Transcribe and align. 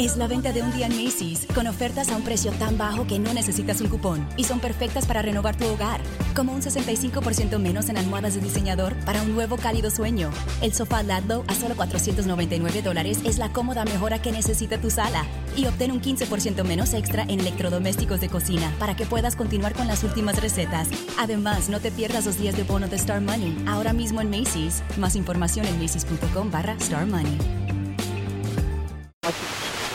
Es 0.00 0.16
la 0.16 0.26
venta 0.26 0.50
de 0.50 0.62
un 0.62 0.72
día 0.72 0.86
en 0.86 0.96
Macy's, 0.96 1.46
con 1.54 1.66
ofertas 1.66 2.08
a 2.08 2.16
un 2.16 2.22
precio 2.22 2.52
tan 2.52 2.78
bajo 2.78 3.06
que 3.06 3.18
no 3.18 3.34
necesitas 3.34 3.82
un 3.82 3.88
cupón 3.88 4.26
y 4.38 4.44
son 4.44 4.58
perfectas 4.58 5.04
para 5.04 5.20
renovar 5.20 5.58
tu 5.58 5.66
hogar, 5.66 6.00
como 6.34 6.54
un 6.54 6.62
65% 6.62 7.58
menos 7.58 7.90
en 7.90 7.98
almohadas 7.98 8.34
de 8.34 8.40
diseñador 8.40 8.94
para 9.04 9.20
un 9.20 9.34
nuevo 9.34 9.58
cálido 9.58 9.90
sueño. 9.90 10.30
El 10.62 10.72
sofá 10.72 11.02
Ladlow 11.02 11.44
a 11.48 11.54
solo 11.54 11.76
499 11.76 12.80
dólares 12.80 13.18
es 13.26 13.36
la 13.36 13.52
cómoda 13.52 13.84
mejora 13.84 14.22
que 14.22 14.32
necesita 14.32 14.80
tu 14.80 14.88
sala 14.88 15.26
y 15.54 15.66
obtén 15.66 15.92
un 15.92 16.00
15% 16.00 16.64
menos 16.64 16.94
extra 16.94 17.24
en 17.24 17.40
electrodomésticos 17.40 18.22
de 18.22 18.30
cocina 18.30 18.72
para 18.78 18.96
que 18.96 19.04
puedas 19.04 19.36
continuar 19.36 19.74
con 19.74 19.86
las 19.86 20.02
últimas 20.02 20.40
recetas. 20.40 20.88
Además, 21.18 21.68
no 21.68 21.78
te 21.78 21.90
pierdas 21.90 22.24
los 22.24 22.38
días 22.38 22.56
de 22.56 22.62
bono 22.62 22.88
de 22.88 22.96
Star 22.96 23.20
Money, 23.20 23.54
ahora 23.68 23.92
mismo 23.92 24.22
en 24.22 24.30
Macy's. 24.30 24.82
Más 24.96 25.14
información 25.14 25.66
en 25.66 25.78
macy's.com 25.78 26.50
barra 26.50 26.72
Star 26.80 27.04
Money. 27.04 27.69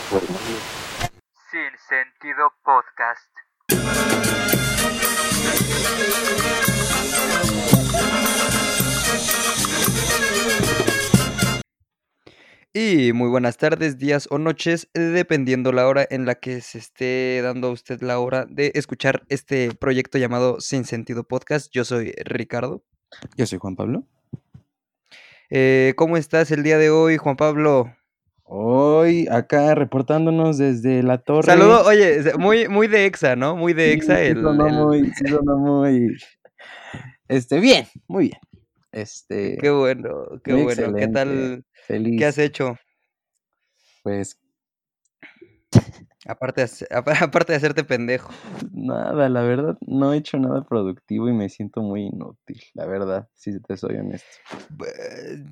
Sin 0.08 0.20
Sentido 1.88 2.52
Podcast. 2.62 3.28
Y 12.72 13.12
muy 13.14 13.28
buenas 13.28 13.56
tardes, 13.56 13.98
días 13.98 14.28
o 14.30 14.38
noches, 14.38 14.88
dependiendo 14.94 15.72
la 15.72 15.88
hora 15.88 16.06
en 16.08 16.24
la 16.24 16.36
que 16.36 16.60
se 16.60 16.78
esté 16.78 17.40
dando 17.42 17.66
a 17.66 17.70
usted 17.72 18.00
la 18.00 18.20
hora 18.20 18.46
de 18.48 18.70
escuchar 18.76 19.24
este 19.28 19.74
proyecto 19.74 20.18
llamado 20.18 20.60
Sin 20.60 20.84
Sentido 20.84 21.24
Podcast. 21.24 21.72
Yo 21.72 21.84
soy 21.84 22.12
Ricardo. 22.24 22.84
Yo 23.36 23.44
soy 23.46 23.58
Juan 23.58 23.74
Pablo. 23.74 24.04
Eh, 25.50 25.94
¿Cómo 25.96 26.16
estás 26.16 26.52
el 26.52 26.62
día 26.62 26.78
de 26.78 26.90
hoy, 26.90 27.16
Juan 27.16 27.36
Pablo? 27.36 27.95
Hoy 28.48 29.26
acá 29.28 29.74
reportándonos 29.74 30.56
desde 30.58 31.02
la 31.02 31.18
torre. 31.18 31.46
Saludo, 31.46 31.84
oye, 31.84 32.20
muy, 32.38 32.68
muy 32.68 32.86
de 32.86 33.06
Exa, 33.06 33.34
¿no? 33.34 33.56
Muy 33.56 33.72
de 33.72 33.92
Exa 33.92 34.18
sí 34.18 34.26
el, 34.26 34.40
sonó 34.40 34.66
el- 34.68 34.72
muy, 34.74 35.12
sonó 35.28 35.56
muy. 35.58 36.16
Este, 37.28 37.58
bien, 37.58 37.86
muy 38.06 38.28
bien. 38.28 38.40
Este, 38.92 39.58
Qué 39.60 39.70
bueno, 39.70 40.40
qué 40.44 40.54
bueno. 40.54 40.94
¿Qué 40.94 41.08
tal? 41.08 41.64
feliz. 41.86 42.18
¿Qué 42.18 42.24
has 42.24 42.38
hecho? 42.38 42.76
Pues 44.04 44.38
Aparte 46.28 46.62
de, 46.62 46.68
aparte 47.20 47.52
de 47.52 47.56
hacerte 47.56 47.84
pendejo. 47.84 48.30
nada, 48.72 49.28
la 49.28 49.42
verdad, 49.42 49.76
no 49.86 50.12
he 50.12 50.18
hecho 50.18 50.38
nada 50.38 50.64
productivo 50.64 51.28
y 51.28 51.32
me 51.32 51.48
siento 51.48 51.82
muy 51.82 52.06
inútil, 52.06 52.60
la 52.74 52.86
verdad, 52.86 53.28
si 53.34 53.58
te 53.60 53.76
soy 53.76 53.96
honesto. 53.96 54.26
Pues, 54.76 55.42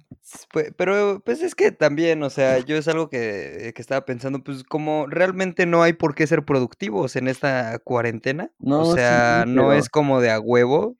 pues, 0.52 0.72
pero 0.76 1.22
pues 1.24 1.42
es 1.42 1.54
que 1.54 1.72
también, 1.72 2.22
o 2.22 2.30
sea, 2.30 2.58
yo 2.58 2.76
es 2.76 2.88
algo 2.88 3.08
que, 3.08 3.72
que 3.74 3.82
estaba 3.82 4.04
pensando, 4.04 4.42
pues 4.42 4.64
como 4.64 5.06
realmente 5.06 5.66
no 5.66 5.82
hay 5.82 5.92
por 5.92 6.14
qué 6.14 6.26
ser 6.26 6.44
productivos 6.44 7.16
en 7.16 7.28
esta 7.28 7.78
cuarentena. 7.78 8.50
No, 8.58 8.80
o 8.80 8.84
sí, 8.84 8.94
sea, 8.94 9.44
no 9.46 9.72
es 9.72 9.88
como 9.88 10.20
de 10.20 10.30
a 10.30 10.40
huevo. 10.40 10.96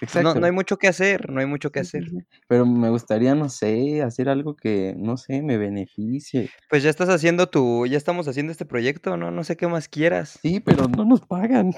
Pues, 0.00 0.14
No, 0.22 0.34
no 0.34 0.46
hay 0.46 0.52
mucho 0.52 0.76
que 0.76 0.88
hacer, 0.88 1.30
no 1.30 1.40
hay 1.40 1.46
mucho 1.46 1.70
que 1.70 1.80
hacer. 1.80 2.04
Pero 2.48 2.66
me 2.66 2.90
gustaría, 2.90 3.34
no 3.34 3.48
sé, 3.48 4.02
hacer 4.02 4.28
algo 4.28 4.56
que, 4.56 4.94
no 4.96 5.16
sé, 5.16 5.42
me 5.42 5.56
beneficie. 5.56 6.50
Pues 6.68 6.82
ya 6.82 6.90
estás 6.90 7.08
haciendo 7.08 7.48
tu, 7.48 7.86
ya 7.86 7.96
estamos 7.96 8.28
haciendo 8.28 8.52
este 8.52 8.66
proyecto, 8.66 9.16
¿no? 9.16 9.30
No 9.30 9.44
sé 9.44 9.56
qué 9.56 9.66
más 9.66 9.88
quieras. 9.88 10.38
Sí, 10.42 10.60
pero 10.60 10.88
no 10.88 11.04
nos 11.04 11.20
pagan. 11.20 11.72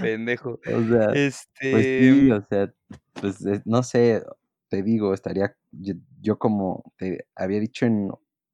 Pendejo. 0.00 0.60
O 0.66 0.82
sea, 0.88 1.06
pues 1.08 1.44
Este, 1.60 2.00
sí, 2.00 2.30
o 2.30 2.42
sea, 2.42 2.72
pues 3.14 3.44
eh, 3.46 3.62
no 3.64 3.82
sé, 3.82 4.22
te 4.68 4.82
digo, 4.82 5.14
estaría, 5.14 5.56
yo, 5.72 5.94
yo 6.20 6.38
como 6.38 6.92
te 6.96 7.26
había 7.34 7.60
dicho 7.60 7.86
en 7.86 8.10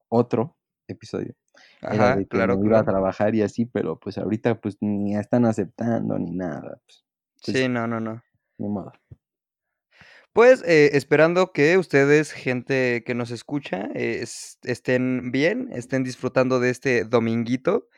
otro 0.08 0.56
episodio, 0.86 1.34
era 1.88 2.10
ajá, 2.10 2.12
de 2.12 2.26
que 2.26 2.42
claro, 2.46 2.56
me 2.56 2.66
iba 2.66 2.78
a 2.80 2.84
claro. 2.84 2.84
trabajar 2.84 3.34
y 3.34 3.42
así, 3.42 3.66
pero 3.66 3.98
pues 3.98 4.18
ahorita 4.18 4.60
pues 4.60 4.78
ni 4.80 5.16
están 5.16 5.44
aceptando 5.46 6.18
ni 6.18 6.32
nada, 6.32 6.80
pues, 6.86 7.04
pues, 7.44 7.46
Sí, 7.54 7.68
no, 7.68 7.86
no, 7.86 8.00
no. 8.00 8.22
ni 8.58 8.68
modo. 8.68 8.92
Pues 10.32 10.62
eh, 10.66 10.90
esperando 10.96 11.52
que 11.52 11.76
ustedes, 11.78 12.32
gente 12.32 13.04
que 13.04 13.14
nos 13.14 13.30
escucha, 13.30 13.88
eh, 13.94 14.20
es- 14.22 14.58
estén 14.62 15.30
bien, 15.30 15.68
estén 15.72 16.04
disfrutando 16.04 16.58
de 16.60 16.70
este 16.70 17.04
dominguito, 17.04 17.88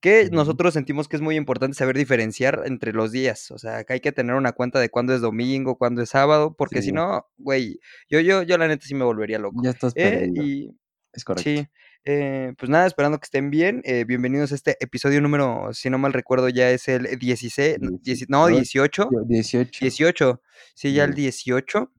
que 0.00 0.28
nosotros 0.32 0.74
sentimos 0.74 1.06
que 1.08 1.16
es 1.16 1.22
muy 1.22 1.36
importante 1.36 1.76
saber 1.76 1.96
diferenciar 1.96 2.62
entre 2.66 2.92
los 2.92 3.12
días, 3.12 3.50
o 3.52 3.58
sea, 3.58 3.84
que 3.84 3.92
hay 3.94 4.00
que 4.00 4.10
tener 4.12 4.34
una 4.36 4.52
cuenta 4.52 4.80
de 4.80 4.88
cuándo 4.90 5.14
es 5.14 5.20
domingo, 5.20 5.76
cuándo 5.78 6.02
es 6.02 6.08
sábado, 6.10 6.54
porque 6.56 6.82
si 6.82 6.90
Sí. 6.90 6.92
no, 6.92 7.26
güey, 7.36 7.78
yo, 8.08 8.20
yo, 8.20 8.42
yo 8.42 8.58
la 8.58 8.66
neta 8.68 8.84
sí 8.86 8.94
me 8.94 9.04
volvería 9.04 9.38
loco. 9.38 9.62
Ya 9.62 9.70
estás 9.70 9.94
Eh, 9.94 10.28
y 10.34 10.70
es 11.12 11.24
correcto. 11.24 11.50
sí, 11.50 11.68
eh, 12.04 12.52
pues 12.58 12.68
nada, 12.70 12.86
esperando 12.86 13.18
que 13.18 13.24
estén 13.24 13.50
bien, 13.50 13.80
eh, 13.84 14.04
bienvenidos 14.04 14.52
a 14.52 14.54
este 14.56 14.76
episodio 14.80 15.20
número, 15.20 15.72
si 15.72 15.88
no 15.90 15.98
mal 15.98 16.12
recuerdo, 16.12 16.48
ya 16.48 16.70
es 16.70 16.88
el 16.88 17.18
16, 17.18 17.78
no, 17.80 17.90
Dieci- 17.90 18.02
10 18.02 18.28
no, 18.28 18.48
no, 18.48 18.54
18, 18.56 19.08
Yo- 19.12 19.22
18, 19.24 19.78
18, 19.80 20.42
sí, 20.74 20.92
ya 20.94 21.04
el 21.04 21.10
Bien. 21.14 21.24
18. 21.26 21.92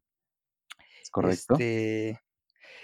es 1.01 1.09
correcto. 1.09 1.53
Este, 1.55 2.19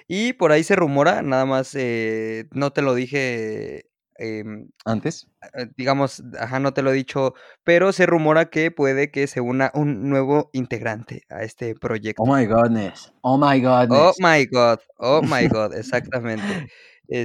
y 0.07 0.33
por 0.33 0.51
ahí 0.51 0.63
se 0.63 0.75
rumora, 0.75 1.21
nada 1.21 1.45
más, 1.45 1.75
eh, 1.75 2.45
no 2.51 2.71
te 2.71 2.81
lo 2.81 2.95
dije, 2.95 3.85
em, 4.17 4.69
Antes, 4.85 5.27
eh, 5.55 5.67
digamos, 5.77 6.23
ajá, 6.39 6.59
no 6.59 6.73
te 6.73 6.81
lo 6.81 6.91
he 6.91 6.93
dicho, 6.95 7.33
pero 7.63 7.91
se 7.93 8.05
rumora 8.05 8.49
que 8.49 8.71
puede 8.71 9.11
que 9.11 9.27
se 9.27 9.39
una 9.41 9.71
un 9.73 10.09
nuevo 10.09 10.49
integrante 10.53 11.23
a 11.29 11.43
este 11.43 11.75
proyecto. 11.75 12.23
oh 12.23 12.33
my 12.35 12.45
godness, 12.45 13.13
oh 13.21 13.37
my 13.37 13.61
Oh 13.61 13.67
godness. 13.87 14.19
my 14.19 14.45
God, 14.45 14.79
oh 14.97 15.21
my 15.21 15.47
God, 15.53 15.73
exactamente. 15.77 16.67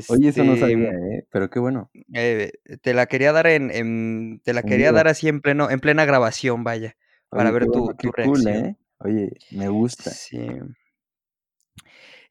Oye, 0.09 0.29
eso 0.29 0.45
no 0.45 0.53
Este, 0.55 0.61
sabía, 0.61 0.91
¿eh? 0.91 1.27
Pero 1.31 1.51
qué 1.51 1.59
bueno. 1.59 1.91
eh, 2.15 2.53
te 2.83 2.95
la 2.95 3.07
quería 3.07 3.33
dar 3.33 3.47
en, 3.47 3.71
en- 3.71 4.41
te 4.45 4.53
la 4.53 4.63
quería 4.63 4.93
dar 4.93 5.09
así 5.09 5.29
en 5.29 5.41
pleno, 5.41 5.71
en 5.71 5.81
plena 5.81 6.05
grabación, 6.05 6.65
vaya, 6.65 6.97
para 7.29 7.51
ver 7.51 7.67
tu, 7.67 7.73
tu 7.95 8.11
cool, 8.11 8.13
reacción. 8.13 8.67
¿eh? 8.67 8.77
Oye, 8.99 9.31
me 9.51 9.69
gusta. 9.69 10.11
Sí. 10.11 10.39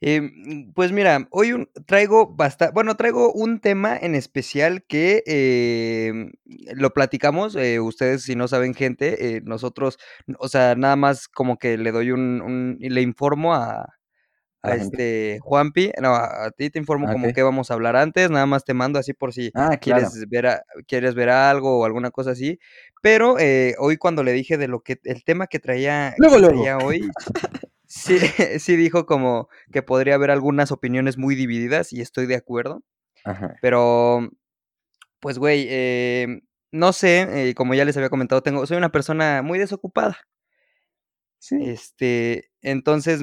Em, 0.02 0.74
pues 0.74 0.92
mira, 0.92 1.28
hoy 1.32 1.54
un- 1.54 1.70
traigo 1.86 2.28
bastante, 2.36 2.74
bueno, 2.74 2.96
traigo 2.96 3.32
un 3.32 3.60
tema 3.60 3.96
en 3.98 4.16
especial 4.16 4.84
que 4.84 5.24
em, 5.26 6.32
lo 6.76 6.94
platicamos, 6.94 7.56
eh, 7.56 7.80
ustedes 7.80 8.24
si 8.24 8.36
no 8.36 8.48
saben 8.50 8.74
gente, 8.74 9.38
eh, 9.38 9.42
nosotros, 9.46 9.98
o 10.40 10.50
sea, 10.50 10.76
nada 10.76 10.96
más 10.98 11.28
como 11.30 11.58
que 11.58 11.78
le 11.78 11.92
doy 11.92 12.12
un, 12.12 12.42
un- 12.42 12.78
le 12.82 13.02
informo 13.02 13.54
a, 13.54 13.94
A 14.64 14.76
este 14.76 15.40
Juanpi, 15.42 15.92
no, 16.02 16.16
a, 16.16 16.46
a 16.46 16.52
ti 16.52 16.70
te 16.70 16.80
informo 16.80 17.08
Ah, 17.10 17.12
como 17.14 17.34
que 17.34 17.44
vamos 17.44 17.70
a 17.70 17.74
hablar 17.74 17.98
antes, 17.98 18.30
nada 18.32 18.46
más 18.46 18.64
te 18.64 18.74
mando 18.74 18.98
así 18.98 19.14
por 19.14 19.34
si 19.34 19.52
Ah, 19.54 19.78
claro. 19.78 20.08
quieres 20.10 20.30
ver, 20.30 20.48
a- 20.48 20.64
quieres 20.88 21.16
ver 21.16 21.30
algo 21.30 21.80
o 21.80 21.86
alguna 21.86 22.12
cosa 22.12 22.32
así, 22.32 22.60
pero 23.02 23.38
eh, 23.40 23.76
hoy 23.80 23.98
cuando 23.98 24.24
le 24.24 24.32
dije 24.32 24.58
de 24.58 24.70
lo 24.70 24.80
que, 24.82 25.00
el 25.04 25.24
tema 25.26 25.48
que 25.48 25.60
traía, 25.60 26.14
Luego, 26.18 26.36
que 26.36 26.42
luego. 26.42 26.56
traía 26.56 26.78
hoy, 26.80 27.02
sí, 27.86 28.18
sí 28.60 28.76
dijo 28.78 29.06
como 29.06 29.50
que 29.74 29.84
podría 29.84 30.16
haber 30.16 30.32
algunas 30.32 30.72
opiniones 30.72 31.18
muy 31.18 31.36
divididas 31.36 31.92
y 31.92 32.00
estoy 32.02 32.26
de 32.26 32.36
acuerdo, 32.36 32.84
Ajá. 33.26 33.56
pero 33.62 34.30
pues 35.20 35.38
güey, 35.40 35.68
eh, 35.70 36.42
no 36.72 36.94
sé, 36.94 37.50
eh, 37.50 37.54
como 37.54 37.74
ya 37.76 37.84
les 37.86 37.98
había 37.98 38.10
comentado, 38.10 38.42
tengo, 38.44 38.66
soy 38.66 38.78
una 38.78 38.92
persona 38.92 39.42
muy 39.42 39.60
desocupada. 39.60 40.18
Sí. 41.40 41.58
Este, 41.62 42.50
entonces, 42.64 43.22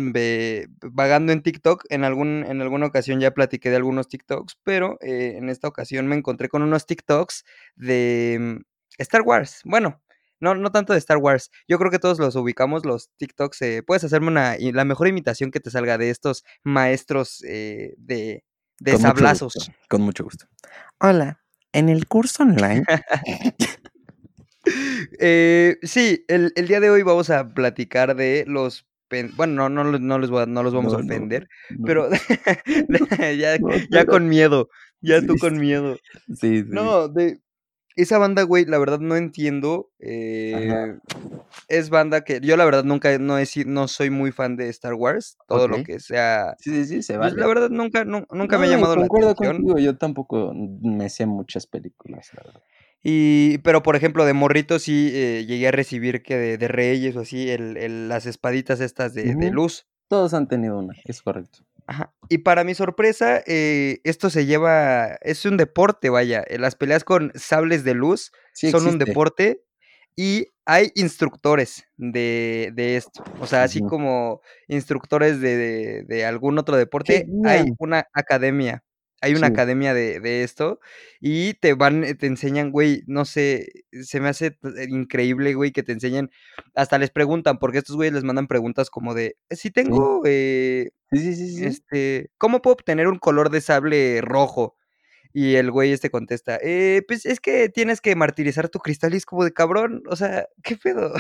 vagando 0.83 1.33
en 1.33 1.43
TikTok, 1.43 1.85
en 1.89 2.05
algún, 2.05 2.45
en 2.47 2.61
alguna 2.61 2.87
ocasión 2.87 3.21
ya 3.21 3.33
platiqué 3.33 3.71
de 3.71 3.77
algunos 3.77 4.09
TikToks, 4.09 4.59
pero 4.63 4.99
eh, 5.01 5.35
en 5.37 5.49
esta 5.49 5.67
ocasión 5.69 6.07
me 6.07 6.17
encontré 6.17 6.49
con 6.49 6.63
unos 6.63 6.87
TikToks 6.87 7.45
de 7.75 8.39
mm, 8.41 8.57
Star 8.99 9.23
Wars. 9.23 9.61
Bueno, 9.65 10.01
no, 10.41 10.55
no 10.55 10.71
tanto 10.73 10.93
de 10.93 10.99
Star 10.99 11.19
Wars. 11.19 11.51
Yo 11.69 11.79
creo 11.79 11.91
que 11.91 11.99
todos 11.99 12.19
los 12.19 12.37
ubicamos, 12.37 12.85
los 12.87 13.11
TikToks. 13.17 13.63
eh, 13.63 13.83
puedes 13.87 14.05
hacerme 14.05 14.29
una, 14.29 14.57
la 14.59 14.85
mejor 14.85 15.09
imitación 15.09 15.51
que 15.51 15.61
te 15.61 15.71
salga 15.71 15.99
de 15.99 16.11
estos 16.11 16.45
maestros 16.63 17.43
eh, 17.47 17.95
de, 17.99 18.45
de 18.79 18.93
Con 18.93 19.03
mucho 19.03 19.17
sablazos. 19.17 19.55
gusto. 19.55 19.73
Con 19.89 20.03
mucho 20.03 20.25
gusto. 20.25 20.47
Hola, 20.99 21.41
en 21.73 21.89
el 21.89 22.07
curso 22.07 22.43
online. 22.43 22.85
Eh, 25.19 25.79
sí, 25.83 26.25
el, 26.29 26.53
el 26.55 26.69
día 26.69 26.81
de 26.81 26.91
hoy 26.91 27.03
vamos 27.03 27.31
a 27.31 27.49
platicar 27.55 28.15
de 28.15 28.45
los... 28.47 28.87
Bueno, 29.37 29.69
no, 29.69 29.85
no, 29.85 29.99
no 29.99 30.19
les 30.19 30.31
voy 30.31 30.43
a- 30.43 30.47
no 30.47 30.63
los 30.63 30.73
vamos 30.75 30.93
a 30.95 30.99
No, 30.99 31.05
ofender, 31.05 31.49
no. 31.71 31.87
pero 31.87 32.09
ya, 33.39 33.59
ya 33.91 34.07
con 34.07 34.29
miedo, 34.29 34.69
ya 35.01 35.21
tú 35.27 35.37
con 35.39 35.59
miedo. 35.59 35.97
Sí, 36.35 36.61
sí. 36.61 36.65
No, 36.69 37.09
de 37.09 37.41
esa 37.97 38.19
banda, 38.19 38.43
güey, 38.45 38.65
la 38.65 38.79
verdad 38.79 39.01
no 39.01 39.17
entiendo. 39.17 39.91
Eh, 39.99 40.97
es 41.69 41.91
banda 41.91 42.23
que 42.23 42.41
yo 42.41 42.57
la 42.57 42.65
verdad 42.65 42.85
nunca 42.85 43.17
no 43.19 43.39
he 43.39 43.45
no 43.67 43.89
soy 43.89 44.11
muy 44.11 44.33
fan 44.33 44.57
de 44.57 44.69
Star 44.69 44.95
Wars, 44.95 45.37
todo 45.49 45.69
lo 45.69 45.83
que 45.83 46.01
sea. 46.01 46.55
Sí, 46.59 46.71
sí, 46.71 46.85
sí, 46.85 47.03
se 47.03 47.19
Pues 47.19 47.35
la 47.35 47.47
verdad 47.47 47.71
nunca, 47.71 48.05
nu- 48.05 48.27
nunca 48.31 48.59
me 48.59 48.67
ha 48.67 48.71
llamado 48.71 48.97
la 48.97 49.07
atención. 49.07 49.35
contigo, 49.35 49.79
yo 49.79 49.97
tampoco 49.97 50.53
me 50.55 51.09
sé 51.09 51.27
muchas 51.27 51.67
películas, 51.67 52.31
la 52.35 52.43
verdad. 52.45 52.63
Y, 53.03 53.59
pero 53.59 53.83
por 53.83 53.97
ejemplo, 53.97 54.25
de 54.27 54.33
morrito 54.35 54.79
sí 54.79 55.11
eh, 55.15 55.45
llegué 55.47 55.69
a 55.69 55.73
recibir 55.73 56.23
que 56.23 56.37
de, 56.37 56.59
de 56.59 56.69
Reyes 56.69 57.17
o 57.17 57.21
así, 57.21 57.49
el, 57.51 57.77
el- 57.77 58.09
las 58.09 58.27
espaditas 58.27 58.81
estas 58.81 59.15
de, 59.15 59.35
de 59.35 59.51
luz. 59.51 59.87
Todos 60.09 60.35
han 60.35 60.49
tenido 60.49 60.79
una, 60.79 60.95
es 61.05 61.23
correcto. 61.23 61.61
Ajá. 61.87 62.13
Y 62.29 62.39
para 62.39 62.63
mi 62.63 62.75
sorpresa, 62.75 63.43
eh, 63.47 64.01
esto 64.05 64.29
se 64.31 64.47
lleva, 64.47 65.17
es 65.23 65.45
un 65.45 65.57
deporte, 65.57 66.11
vaya. 66.11 66.43
eh, 66.47 66.59
Las 66.59 66.77
peleas 66.77 67.05
con 67.05 67.33
sables 67.35 67.85
de 67.85 67.95
luz 67.95 68.33
Sí 68.53 68.71
son 68.71 68.87
un 68.87 68.99
deporte 68.99 69.63
y 70.15 70.47
hay 70.67 70.93
instructores 70.95 71.85
de, 71.97 72.71
de 72.75 72.97
esto. 72.97 73.25
O 73.41 73.47
sea, 73.47 73.63
así 73.65 73.81
como 73.81 74.41
instructores 74.69 75.41
de, 75.41 76.25
algún 76.27 76.59
otro 76.59 76.77
deporte, 76.77 77.27
hay 77.45 77.73
una 77.79 78.07
academia. 78.13 78.85
Hay 79.21 79.35
una 79.35 79.49
Sí. 79.49 79.53
academia 79.53 79.95
de, 79.95 80.21
de 80.21 80.43
esto 80.45 80.81
y 81.21 81.55
te 81.55 81.75
van, 81.75 82.05
eh, 82.05 82.15
te 82.15 82.27
enseñan, 82.27 82.71
güey, 82.71 83.03
no 83.07 83.25
sé, 83.25 83.69
se 83.93 84.21
me 84.21 84.29
hace 84.29 84.53
t- 84.53 84.69
increíble, 84.89 85.55
güey, 85.55 85.73
que 85.73 85.83
te 85.83 85.93
enseñen, 85.93 86.31
hasta 86.75 86.99
les 86.99 87.11
preguntan, 87.11 87.59
porque 87.59 87.79
estos 87.79 87.97
güeyes 87.97 88.15
les 88.15 88.25
mandan 88.25 88.47
preguntas 88.49 88.91
como 88.91 89.15
de, 89.15 89.37
si 89.51 89.69
Sí. 89.69 89.71
tengo, 89.71 90.23
eh, 90.27 90.91
Sí, 91.13 91.19
sí, 91.19 91.35
sí, 91.35 91.49
sí. 91.57 91.65
este, 91.67 92.31
¿cómo 92.39 92.63
puedo 92.63 92.75
obtener 92.75 93.09
un 93.09 93.19
color 93.19 93.51
de 93.51 93.61
sable 93.61 94.21
rojo? 94.23 94.77
Y 95.33 95.57
el 95.57 95.71
güey 95.71 95.93
este 95.93 96.11
contesta, 96.11 96.59
eh, 96.63 97.03
pues 97.09 97.27
es 97.27 97.41
que 97.41 97.69
tienes 97.69 98.01
que 98.01 98.17
martirizar 98.17 98.69
tu 98.69 98.81
cristal 98.81 99.15
y 99.15 99.19
es 99.19 99.27
como 99.27 99.45
de 99.45 99.53
cabrón, 99.53 100.03
o 100.09 100.17
sea, 100.17 100.49
¿qué 100.65 100.77
pedo? 100.77 101.13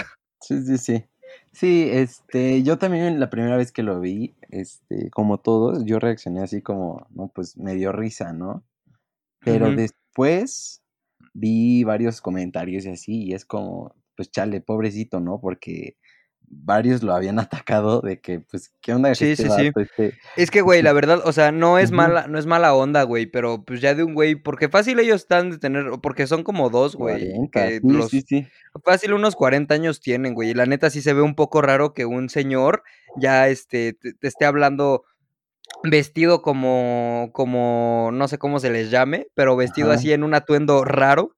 Sí, 0.43 0.63
sí, 0.65 0.79
sí. 0.79 1.05
Sí, 1.53 1.89
este, 1.93 2.63
yo 2.65 2.79
también 2.79 3.21
la 3.21 3.31
primera 3.31 3.57
vez 3.57 3.73
que 3.73 3.83
lo 3.85 4.01
vi, 4.01 4.35
este, 4.51 5.11
como 5.11 5.39
todos, 5.39 5.85
yo 5.85 5.99
reaccioné 5.99 6.43
así 6.43 6.63
como, 6.63 7.07
no, 7.11 7.29
pues 7.35 7.57
me 7.57 7.75
dio 7.75 7.93
risa, 7.93 8.33
¿no? 8.33 8.65
Pero 9.43 9.71
después 9.75 10.83
vi 11.33 11.85
varios 11.85 12.21
comentarios 12.21 12.85
y 12.85 12.91
así, 12.91 13.25
y 13.25 13.33
es 13.33 13.45
como, 13.45 13.95
pues 14.17 14.31
chale, 14.31 14.61
pobrecito, 14.61 15.21
¿no? 15.21 15.41
Porque 15.41 15.97
varios 16.51 17.03
lo 17.03 17.15
habían 17.15 17.39
atacado 17.39 18.01
de 18.01 18.21
que, 18.21 18.41
pues, 18.41 18.73
¿qué 18.81 18.93
onda 18.93 19.11
que 19.11 19.15
Sí, 19.15 19.31
este 19.31 19.49
sí, 19.49 19.51
sí. 19.57 19.73
este, 19.75 20.19
Es 20.37 20.51
que, 20.51 20.61
güey, 20.61 20.81
este, 20.81 20.85
la 20.85 20.93
verdad, 20.93 21.23
o 21.25 21.33
sea, 21.33 21.53
no 21.53 21.79
es 21.79 21.93
mala, 21.93 22.27
no 22.27 22.39
es 22.39 22.47
mala 22.47 22.75
onda, 22.75 23.05
güey, 23.05 23.27
pero 23.27 23.65
pues 23.65 23.81
ya 23.81 23.95
de 23.95 24.03
un 24.03 24.15
güey, 24.15 24.35
porque 24.35 24.69
fácil 24.69 24.99
ellos 24.99 25.23
están 25.23 25.51
de 25.51 25.59
tener, 25.59 25.87
porque 26.03 26.27
son 26.27 26.43
como 26.43 26.69
dos, 26.69 26.97
güey, 26.97 27.31
40, 27.31 27.51
que 27.51 27.75
sí, 27.75 27.81
sí, 27.81 27.89
los, 27.89 28.11
sí. 28.11 28.49
fácil 28.85 29.15
unos 29.15 29.37
40 29.37 29.75
años 29.75 30.01
tienen, 30.01 30.35
güey, 30.35 30.51
y 30.51 30.55
la 30.55 30.67
neta 30.67 30.91
sí 30.91 31.01
se 31.01 31.15
ve 31.15 31.23
un 31.23 31.35
poco 31.35 31.63
raro 31.63 31.95
que 31.95 32.05
un 32.05 32.29
señor 32.29 32.83
ya, 33.17 33.49
este, 33.49 33.95
te, 33.95 34.13
te 34.13 34.29
esté 34.29 34.45
hablando 34.45 35.05
vestido 35.85 36.43
como, 36.43 37.31
como, 37.33 38.11
no 38.13 38.29
sé 38.29 38.39
cómo 38.39 38.59
se 38.59 38.71
les 38.71 38.91
llame, 38.91 39.29
pero 39.35 39.57
vestido 39.57 39.89
Ajá, 39.89 39.99
así 39.99 40.13
en 40.13 40.25
un 40.25 40.35
atuendo 40.35 40.85
raro 40.85 41.37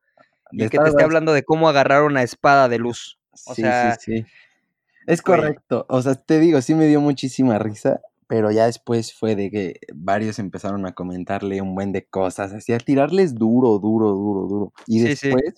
de 0.50 0.66
y 0.66 0.68
que 0.68 0.78
te 0.78 0.88
esté 0.88 1.02
hablando 1.02 1.32
de 1.32 1.44
cómo 1.44 1.68
agarrar 1.68 2.02
una 2.02 2.22
espada 2.22 2.68
de 2.68 2.78
luz. 2.78 3.18
O 3.46 3.54
Sí, 3.54 3.62
sí, 3.62 3.90
sí. 4.00 4.26
Es 5.06 5.22
correcto. 5.22 5.86
O 5.88 6.02
sea, 6.02 6.14
te 6.14 6.38
digo, 6.38 6.60
sí 6.62 6.74
me 6.74 6.86
dio 6.86 7.00
muchísima 7.00 7.58
risa, 7.58 8.00
pero 8.26 8.50
ya 8.50 8.66
después 8.66 9.12
fue 9.12 9.36
de 9.36 9.50
que 9.50 9.80
varios 9.94 10.38
empezaron 10.38 10.86
a 10.86 10.92
comentarle 10.92 11.60
un 11.60 11.74
buen 11.74 11.92
de 11.92 12.06
cosas, 12.06 12.52
así 12.52 12.72
a 12.72 12.78
tirarles 12.78 13.34
duro, 13.34 13.78
duro, 13.78 14.12
duro, 14.12 14.46
duro. 14.48 14.72
Y 14.86 15.00
sí, 15.00 15.08
después, 15.08 15.54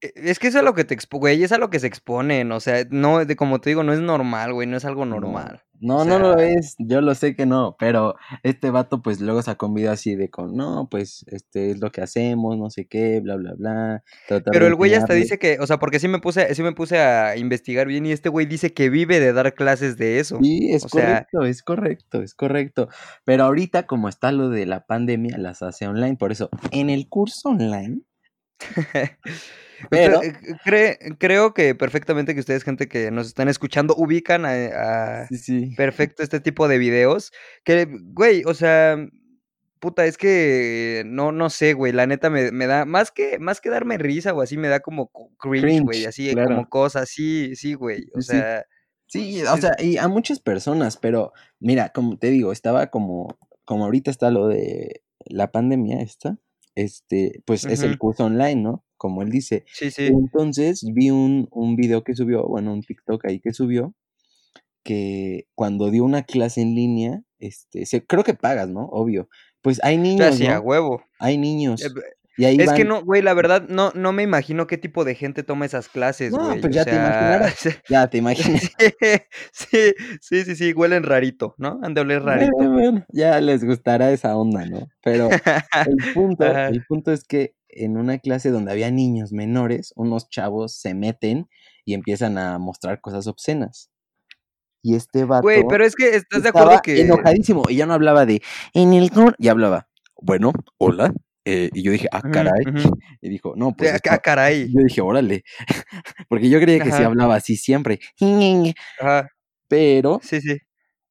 Es 0.00 0.38
que 0.38 0.46
eso 0.46 0.58
es 0.58 0.62
a 0.62 0.64
lo 0.64 0.74
que 0.74 0.84
te 0.84 0.94
expo, 0.94 1.18
güey, 1.18 1.42
es 1.42 1.50
a 1.50 1.58
lo 1.58 1.70
que 1.70 1.80
se 1.80 1.88
exponen, 1.88 2.52
o 2.52 2.60
sea, 2.60 2.84
no, 2.90 3.24
de 3.24 3.34
como 3.34 3.60
te 3.60 3.70
digo, 3.70 3.82
no 3.82 3.92
es 3.92 4.00
normal, 4.00 4.52
güey, 4.52 4.68
no 4.68 4.76
es 4.76 4.84
algo 4.84 5.04
no, 5.04 5.18
normal. 5.18 5.62
O 5.64 5.68
no, 5.80 6.04
no 6.04 6.18
lo 6.20 6.38
es, 6.38 6.76
yo 6.78 7.00
lo 7.00 7.14
sé 7.16 7.34
que 7.34 7.46
no, 7.46 7.76
pero 7.78 8.14
este 8.44 8.70
vato 8.70 9.02
pues 9.02 9.20
luego 9.20 9.42
sacó 9.42 9.66
un 9.66 9.74
video 9.74 9.90
así 9.90 10.14
de 10.14 10.30
con, 10.30 10.56
no, 10.56 10.88
pues 10.88 11.24
este 11.28 11.72
es 11.72 11.80
lo 11.80 11.90
que 11.90 12.00
hacemos, 12.00 12.56
no 12.56 12.70
sé 12.70 12.86
qué, 12.86 13.18
bla, 13.20 13.34
bla, 13.36 13.54
bla, 13.54 14.04
pero 14.52 14.68
el 14.68 14.76
güey 14.76 14.94
hasta 14.94 15.14
dice 15.14 15.40
que, 15.40 15.58
o 15.58 15.66
sea, 15.66 15.78
porque 15.78 15.98
sí 15.98 16.06
me 16.06 16.20
puse, 16.20 16.54
sí 16.54 16.62
me 16.62 16.72
puse 16.72 16.98
a 16.98 17.36
investigar 17.36 17.88
bien 17.88 18.06
y 18.06 18.12
este 18.12 18.28
güey 18.28 18.46
dice 18.46 18.72
que 18.72 18.90
vive 18.90 19.18
de 19.18 19.32
dar 19.32 19.54
clases 19.54 19.96
de 19.96 20.20
eso. 20.20 20.38
Sí, 20.40 20.70
es 20.72 20.84
O 20.84 20.88
sea, 20.88 21.26
correcto, 21.30 21.42
es 21.42 21.62
correcto, 21.62 22.22
es 22.22 22.34
correcto. 22.34 22.88
Pero 23.24 23.44
ahorita 23.44 23.86
como 23.86 24.08
está 24.08 24.30
lo 24.30 24.48
de 24.48 24.64
la 24.66 24.86
pandemia, 24.86 25.38
las 25.38 25.62
hace 25.62 25.88
online, 25.88 26.16
por 26.16 26.30
eso 26.30 26.50
en 26.70 26.88
el 26.88 27.08
curso 27.08 27.48
online, 27.48 28.02
pero 29.90 30.22
eh, 30.22 30.32
cree, 30.64 30.98
creo 31.18 31.54
que 31.54 31.74
perfectamente 31.74 32.34
que 32.34 32.40
ustedes, 32.40 32.64
gente 32.64 32.88
que 32.88 33.10
nos 33.10 33.26
están 33.28 33.48
escuchando, 33.48 33.94
ubican 33.96 34.44
a, 34.44 35.22
a 35.22 35.26
sí, 35.28 35.38
sí. 35.38 35.74
perfecto 35.76 36.22
este 36.22 36.40
tipo 36.40 36.68
de 36.68 36.78
videos, 36.78 37.32
que, 37.64 37.86
güey, 37.86 38.42
o 38.46 38.54
sea, 38.54 38.96
puta, 39.80 40.06
es 40.06 40.18
que 40.18 41.02
no, 41.06 41.32
no 41.32 41.50
sé, 41.50 41.72
güey, 41.74 41.92
la 41.92 42.06
neta 42.06 42.30
me, 42.30 42.50
me 42.52 42.66
da, 42.66 42.84
más 42.84 43.10
que, 43.10 43.38
más 43.38 43.60
que 43.60 43.70
darme 43.70 43.98
risa 43.98 44.34
o 44.34 44.40
así, 44.42 44.56
me 44.56 44.68
da 44.68 44.80
como 44.80 45.08
co- 45.08 45.30
cringe, 45.38 45.82
güey, 45.82 46.04
así, 46.06 46.32
claro. 46.32 46.48
como 46.48 46.68
cosas, 46.68 47.08
sí, 47.08 47.54
sí, 47.56 47.74
güey, 47.74 48.06
o 48.14 48.20
Sí, 48.20 48.26
sea, 48.26 48.64
Sí, 49.10 49.42
o 49.42 49.56
sea, 49.56 49.74
y 49.78 49.96
a 49.96 50.06
muchas 50.06 50.38
personas, 50.38 50.98
pero 50.98 51.32
mira, 51.60 51.88
como 51.94 52.18
te 52.18 52.26
digo, 52.28 52.52
estaba 52.52 52.88
como, 52.88 53.38
como 53.64 53.84
ahorita 53.86 54.10
está 54.10 54.30
lo 54.30 54.48
de 54.48 55.02
la 55.24 55.50
pandemia 55.50 56.02
esta, 56.02 56.36
este, 56.78 57.42
pues 57.44 57.64
es 57.64 57.82
el 57.82 57.98
curso 57.98 58.24
online, 58.24 58.62
¿no? 58.62 58.84
Como 58.96 59.22
él 59.22 59.30
dice. 59.30 59.64
sí, 59.72 59.90
sí, 59.90 60.06
Entonces 60.06 60.84
vi 60.94 61.10
un, 61.10 61.48
un 61.50 61.74
video 61.74 62.04
que 62.04 62.14
subió, 62.14 62.46
bueno, 62.46 62.72
un 62.72 62.82
TikTok 62.82 63.24
ahí 63.26 63.40
que 63.40 63.52
subió, 63.52 63.94
que 64.84 65.48
cuando 65.54 65.90
dio 65.90 66.04
una 66.04 66.22
clase 66.22 66.62
en 66.62 66.76
línea, 66.76 67.22
este, 67.40 67.84
se, 67.84 68.06
creo 68.06 68.22
que 68.22 68.34
pagas, 68.34 68.68
¿no? 68.68 68.86
Obvio. 68.86 69.28
Pues 69.60 69.80
hay 69.82 69.98
niños, 69.98 70.40
a 70.40 70.54
¿no? 70.54 70.60
huevo. 70.60 71.02
Hay 71.18 71.36
niños. 71.36 71.82
B- 72.38 72.42
Y 72.42 72.46
ahí 72.46 72.58
Es 72.60 72.72
que 72.72 72.84
no, 72.84 73.04
güey, 73.04 73.20
la 73.22 73.34
verdad, 73.34 73.66
no, 73.68 73.92
no 73.94 74.12
me 74.12 74.22
imagino 74.22 74.66
qué 74.66 74.78
tipo 74.78 75.04
de 75.04 75.14
gente 75.14 75.42
toma 75.42 75.66
esas 75.66 75.88
clases, 75.88 76.32
no, 76.32 76.38
güey, 76.44 76.60
pues 76.60 76.72
o 76.72 76.74
ya 76.76 76.84
te 76.84 76.96
imaginarás, 76.96 77.58
ya 77.88 78.06
te 78.08 78.18
imaginas. 78.18 78.70
sí, 79.52 79.92
sí, 80.20 80.44
sí, 80.44 80.56
sí, 80.56 80.72
huelen 80.72 81.02
rarito, 81.02 81.54
¿no? 81.58 81.78
Han 81.82 81.94
de 81.94 82.00
oler 82.02 82.22
rarito. 82.22 82.56
bueno, 82.56 83.04
ya 83.12 83.40
les 83.40 83.64
gustará 83.64 84.10
esa 84.12 84.36
onda, 84.36 84.64
¿no? 84.66 84.88
Pero 85.02 85.28
el 85.86 85.96
punto, 86.12 86.44
el 86.44 86.84
punto 86.84 87.12
es 87.12 87.24
que 87.24 87.54
en 87.68 87.96
una 87.96 88.18
clase 88.18 88.50
donde 88.50 88.72
había 88.72 88.90
niños 88.90 89.32
menores, 89.32 89.92
unos 89.96 90.28
chavos 90.28 90.74
se 90.74 90.94
meten 90.94 91.48
y 91.84 91.94
empiezan 91.94 92.38
a 92.38 92.58
mostrar 92.58 93.00
cosas 93.00 93.26
obscenas. 93.26 93.90
Y 94.82 94.94
este 94.94 95.24
Güey, 95.24 95.58
vato 95.58 95.68
pero 95.68 95.84
es 95.84 95.94
que 95.94 96.14
estás 96.16 96.42
de 96.44 96.48
acuerdo 96.50 96.80
que. 96.82 97.00
enojadísimo 97.00 97.64
y 97.68 97.76
ya 97.76 97.86
no 97.86 97.94
hablaba 97.94 98.26
de 98.26 98.42
en 98.74 98.92
el 98.94 99.10
cur-", 99.10 99.34
ya 99.38 99.50
hablaba, 99.52 99.88
bueno, 100.20 100.52
hola. 100.78 101.12
Eh, 101.50 101.70
y 101.72 101.82
yo 101.82 101.92
dije, 101.92 102.08
ah, 102.12 102.22
caray. 102.22 102.64
Y 103.20 103.28
dijo, 103.28 103.54
no, 103.56 103.74
pues 103.76 103.94
esto. 103.94 104.10
caray. 104.22 104.70
Yo 104.72 104.80
dije, 104.84 105.00
órale. 105.00 105.44
Porque 106.28 106.48
yo 106.50 106.60
creía 106.60 106.80
que 106.80 106.90
Ajá, 106.90 107.06
hablaba 107.06 107.36
así 107.36 107.56
siempre. 107.56 108.00
ajá. 109.00 109.28
Pero 109.68 110.20
Sí, 110.22 110.40
sí. 110.40 110.56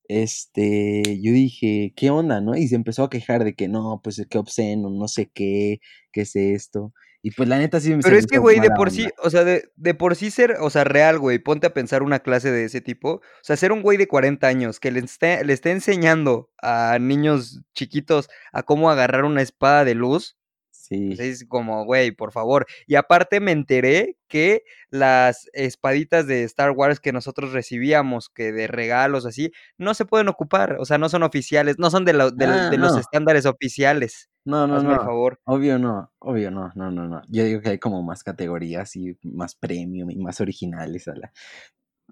este, 0.08 1.20
yo 1.22 1.32
dije, 1.32 1.94
¿qué 1.96 2.10
onda, 2.10 2.42
no? 2.42 2.56
Y 2.56 2.68
se 2.68 2.76
empezó 2.76 3.04
a 3.04 3.10
quejar 3.10 3.44
de 3.44 3.56
que 3.56 3.68
no, 3.68 4.00
pues 4.04 4.26
qué 4.30 4.38
obsceno, 4.38 4.90
no 4.90 5.08
sé 5.08 5.30
qué, 5.34 5.80
qué 6.12 6.22
es 6.22 6.36
esto. 6.36 6.94
Y 7.28 7.32
pues 7.32 7.50
la 7.50 7.58
neta 7.58 7.82
sí 7.82 7.90
se 7.90 7.98
Pero 8.02 8.16
me 8.16 8.20
es 8.20 8.26
que, 8.26 8.38
güey, 8.38 8.60
de 8.62 8.70
por 8.72 8.88
onda. 8.88 8.92
sí, 8.92 9.10
o 9.22 9.30
sea, 9.30 9.44
de, 9.44 9.70
de 9.76 9.94
por 9.94 10.16
sí 10.16 10.32
ser, 10.32 10.56
o 10.62 10.70
sea, 10.70 10.86
real, 10.86 11.20
güey, 11.20 11.40
ponte 11.40 11.68
a 11.68 11.74
pensar 11.74 12.02
una 12.04 12.20
clase 12.20 12.52
de 12.52 12.64
ese 12.64 12.80
tipo. 12.80 13.16
O 13.16 13.22
sea, 13.42 13.58
ser 13.58 13.74
un 13.74 13.82
güey 13.82 13.98
de 13.98 14.08
40 14.08 14.48
años 14.48 14.80
que 14.80 14.92
le 14.92 15.00
esté, 15.02 15.44
le 15.44 15.52
esté 15.52 15.72
enseñando 15.72 16.50
a 16.62 16.98
niños 17.02 17.62
chiquitos 17.74 18.30
a 18.54 18.64
cómo 18.64 18.90
agarrar 18.90 19.26
una 19.26 19.42
espada 19.42 19.84
de 19.84 19.96
luz. 19.96 20.38
Pues 20.72 21.18
Sí. 21.18 21.18
es 21.20 21.46
como, 21.50 21.84
güey, 21.84 22.12
por 22.12 22.32
favor. 22.32 22.66
Y 22.86 22.96
aparte 22.96 23.42
me 23.42 23.52
enteré 23.52 24.16
que 24.30 24.64
las 24.90 25.50
espaditas 25.52 26.28
de 26.28 26.44
Star 26.44 26.72
Wars 26.72 27.02
que 27.02 27.12
nosotros 27.12 27.52
recibíamos, 27.52 28.30
que 28.30 28.54
de 28.54 28.68
regalos 28.68 29.26
así, 29.26 29.52
no 29.78 29.94
se 29.94 30.06
pueden 30.06 30.30
ocupar. 30.30 30.78
O 30.80 30.86
sea, 30.86 30.98
no 30.98 31.10
son 31.10 31.24
oficiales, 31.24 31.76
no 31.78 31.90
son 31.90 32.06
de, 32.06 32.12
Ah, 32.14 32.70
de 32.70 32.78
los 32.78 32.96
estándares 32.98 33.46
oficiales. 33.46 34.30
No, 34.48 34.66
no, 34.66 34.78
Hazme 34.78 34.96
no. 34.96 35.04
favor. 35.04 35.42
Obvio 35.44 35.78
no, 35.78 36.10
obvio 36.20 36.52
no, 36.52 36.72
no, 36.74 36.90
no, 36.90 37.06
no. 37.06 37.22
Yo 37.28 37.44
digo 37.44 37.60
que 37.60 37.72
hay 37.72 37.80
como 37.80 38.02
más 38.02 38.24
categorías 38.24 38.96
y 38.96 39.18
más 39.22 39.56
premium 39.56 40.10
y 40.10 40.16
más 40.16 40.40
originales 40.40 41.10
a 41.10 41.16
la. 41.16 41.34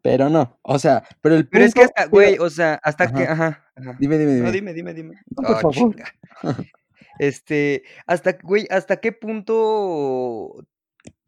Pero 0.04 0.30
no, 0.30 0.60
o 0.62 0.78
sea, 0.78 1.08
pero 1.22 1.36
el 1.36 1.48
Pero 1.48 1.64
es 1.64 1.74
que 1.74 1.80
punto, 1.80 1.94
hasta, 1.96 2.10
güey, 2.10 2.38
o 2.38 2.50
sea, 2.50 2.74
hasta 2.84 3.08
que, 3.08 3.24
ajá, 3.24 3.32
ajá, 3.32 3.72
ajá. 3.78 3.98
dime, 4.02 4.18
dime, 4.18 4.34
No, 4.34 4.52
dime. 4.52 4.74
dime, 4.74 4.74
dime, 4.74 4.94
dime. 4.94 5.22
No, 5.30 5.48
por 5.48 5.74
favor. 5.74 5.96
Este, 7.20 7.84
hasta, 8.06 8.34
güey, 8.44 8.68
hasta 8.70 8.98
qué 8.98 9.14
punto 9.14 10.68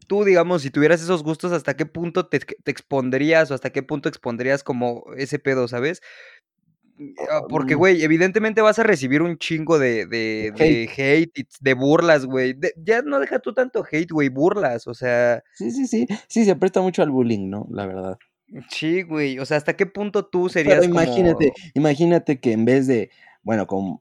tú, 0.07 0.25
digamos, 0.25 0.61
si 0.63 0.71
tuvieras 0.71 1.01
esos 1.01 1.23
gustos, 1.23 1.53
hasta 1.53 1.77
qué 1.77 1.85
punto 1.85 2.27
te, 2.27 2.39
te 2.39 2.71
expondrías 2.71 3.49
o 3.49 3.53
hasta 3.53 3.69
qué 3.69 3.83
punto 3.83 4.09
expondrías 4.09 4.61
como 4.61 5.05
ese 5.15 5.39
pedo, 5.39 5.69
¿sabes? 5.69 6.01
Ah, 7.29 7.41
Porque, 7.47 7.75
Um, 7.75 7.79
güey, 7.79 8.03
evidentemente 8.03 8.61
vas 8.61 8.79
a 8.79 8.83
recibir 8.83 9.21
un 9.21 9.37
chingo 9.37 9.77
de, 9.77 10.05
de, 10.07 10.51
hate. 10.55 10.59
de 10.59 10.89
hate, 10.97 11.47
de 11.59 11.73
burlas, 11.73 12.25
güey. 12.25 12.55
Ya 12.83 13.01
no 13.03 13.19
deja 13.19 13.39
tú 13.39 13.53
tanto 13.53 13.83
hate, 13.89 14.11
güey, 14.11 14.29
burlas, 14.29 14.87
o 14.87 14.93
sea, 14.93 15.43
Sí, 15.53 15.71
sí, 15.71 15.85
sí. 15.87 16.07
Sí, 16.27 16.45
se 16.45 16.55
presta 16.55 16.81
mucho 16.81 17.03
al 17.03 17.11
bullying, 17.11 17.49
¿no? 17.49 17.67
La 17.71 17.85
verdad. 17.85 18.17
sí, 18.69 19.03
güey. 19.03 19.37
O 19.39 19.45
sea, 19.45 19.57
¿hasta 19.57 19.75
qué 19.75 19.85
punto 19.85 20.25
tú 20.25 20.43
Pero 20.43 20.49
serías 20.49 20.85
imagínate, 20.85 21.51
como... 21.51 21.71
imagínate 21.75 22.39
que 22.39 22.51
en 22.53 22.65
vez 22.65 22.87
de, 22.87 23.11
bueno, 23.43 23.67
con, 23.67 23.99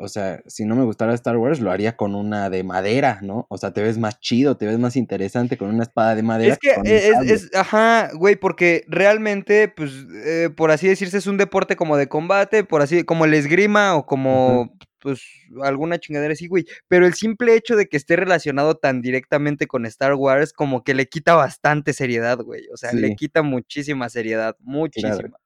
o 0.00 0.08
sea, 0.08 0.42
si 0.46 0.64
no 0.64 0.74
me 0.74 0.84
gustara 0.84 1.14
Star 1.14 1.36
Wars, 1.36 1.60
lo 1.60 1.70
haría 1.70 1.96
con 1.96 2.14
una 2.14 2.50
de 2.50 2.64
madera, 2.64 3.20
¿no? 3.22 3.46
O 3.50 3.58
sea, 3.58 3.72
te 3.72 3.82
ves 3.82 3.98
más 3.98 4.18
chido, 4.18 4.56
te 4.56 4.66
ves 4.66 4.78
más 4.78 4.96
interesante 4.96 5.56
con 5.56 5.68
una 5.68 5.82
espada 5.82 6.14
de 6.14 6.22
madera. 6.22 6.54
Es 6.54 6.58
que 6.58 6.74
es, 6.84 7.54
ajá, 7.54 8.10
güey, 8.14 8.36
porque 8.36 8.84
realmente, 8.88 9.68
pues, 9.68 9.92
eh, 10.24 10.50
por 10.56 10.70
así 10.70 10.88
decirse, 10.88 11.18
es 11.18 11.26
un 11.26 11.36
deporte 11.36 11.76
como 11.76 11.96
de 11.96 12.08
combate, 12.08 12.64
por 12.64 12.82
así, 12.82 13.04
como 13.04 13.26
el 13.26 13.34
esgrima 13.34 13.94
o 13.94 14.06
como, 14.06 14.74
pues, 15.00 15.22
alguna 15.62 15.98
chingadera 15.98 16.32
así, 16.32 16.46
güey. 16.46 16.64
Pero 16.88 17.06
el 17.06 17.14
simple 17.14 17.54
hecho 17.54 17.76
de 17.76 17.86
que 17.86 17.96
esté 17.96 18.16
relacionado 18.16 18.76
tan 18.76 19.02
directamente 19.02 19.66
con 19.66 19.86
Star 19.86 20.14
Wars, 20.14 20.52
como 20.52 20.82
que 20.82 20.94
le 20.94 21.08
quita 21.08 21.34
bastante 21.34 21.92
seriedad, 21.92 22.38
güey. 22.38 22.62
O 22.72 22.76
sea, 22.76 22.92
le 22.92 23.14
quita 23.14 23.42
muchísima 23.42 24.08
seriedad, 24.08 24.56
muchísima. 24.60 25.16
Claro, 25.16 25.39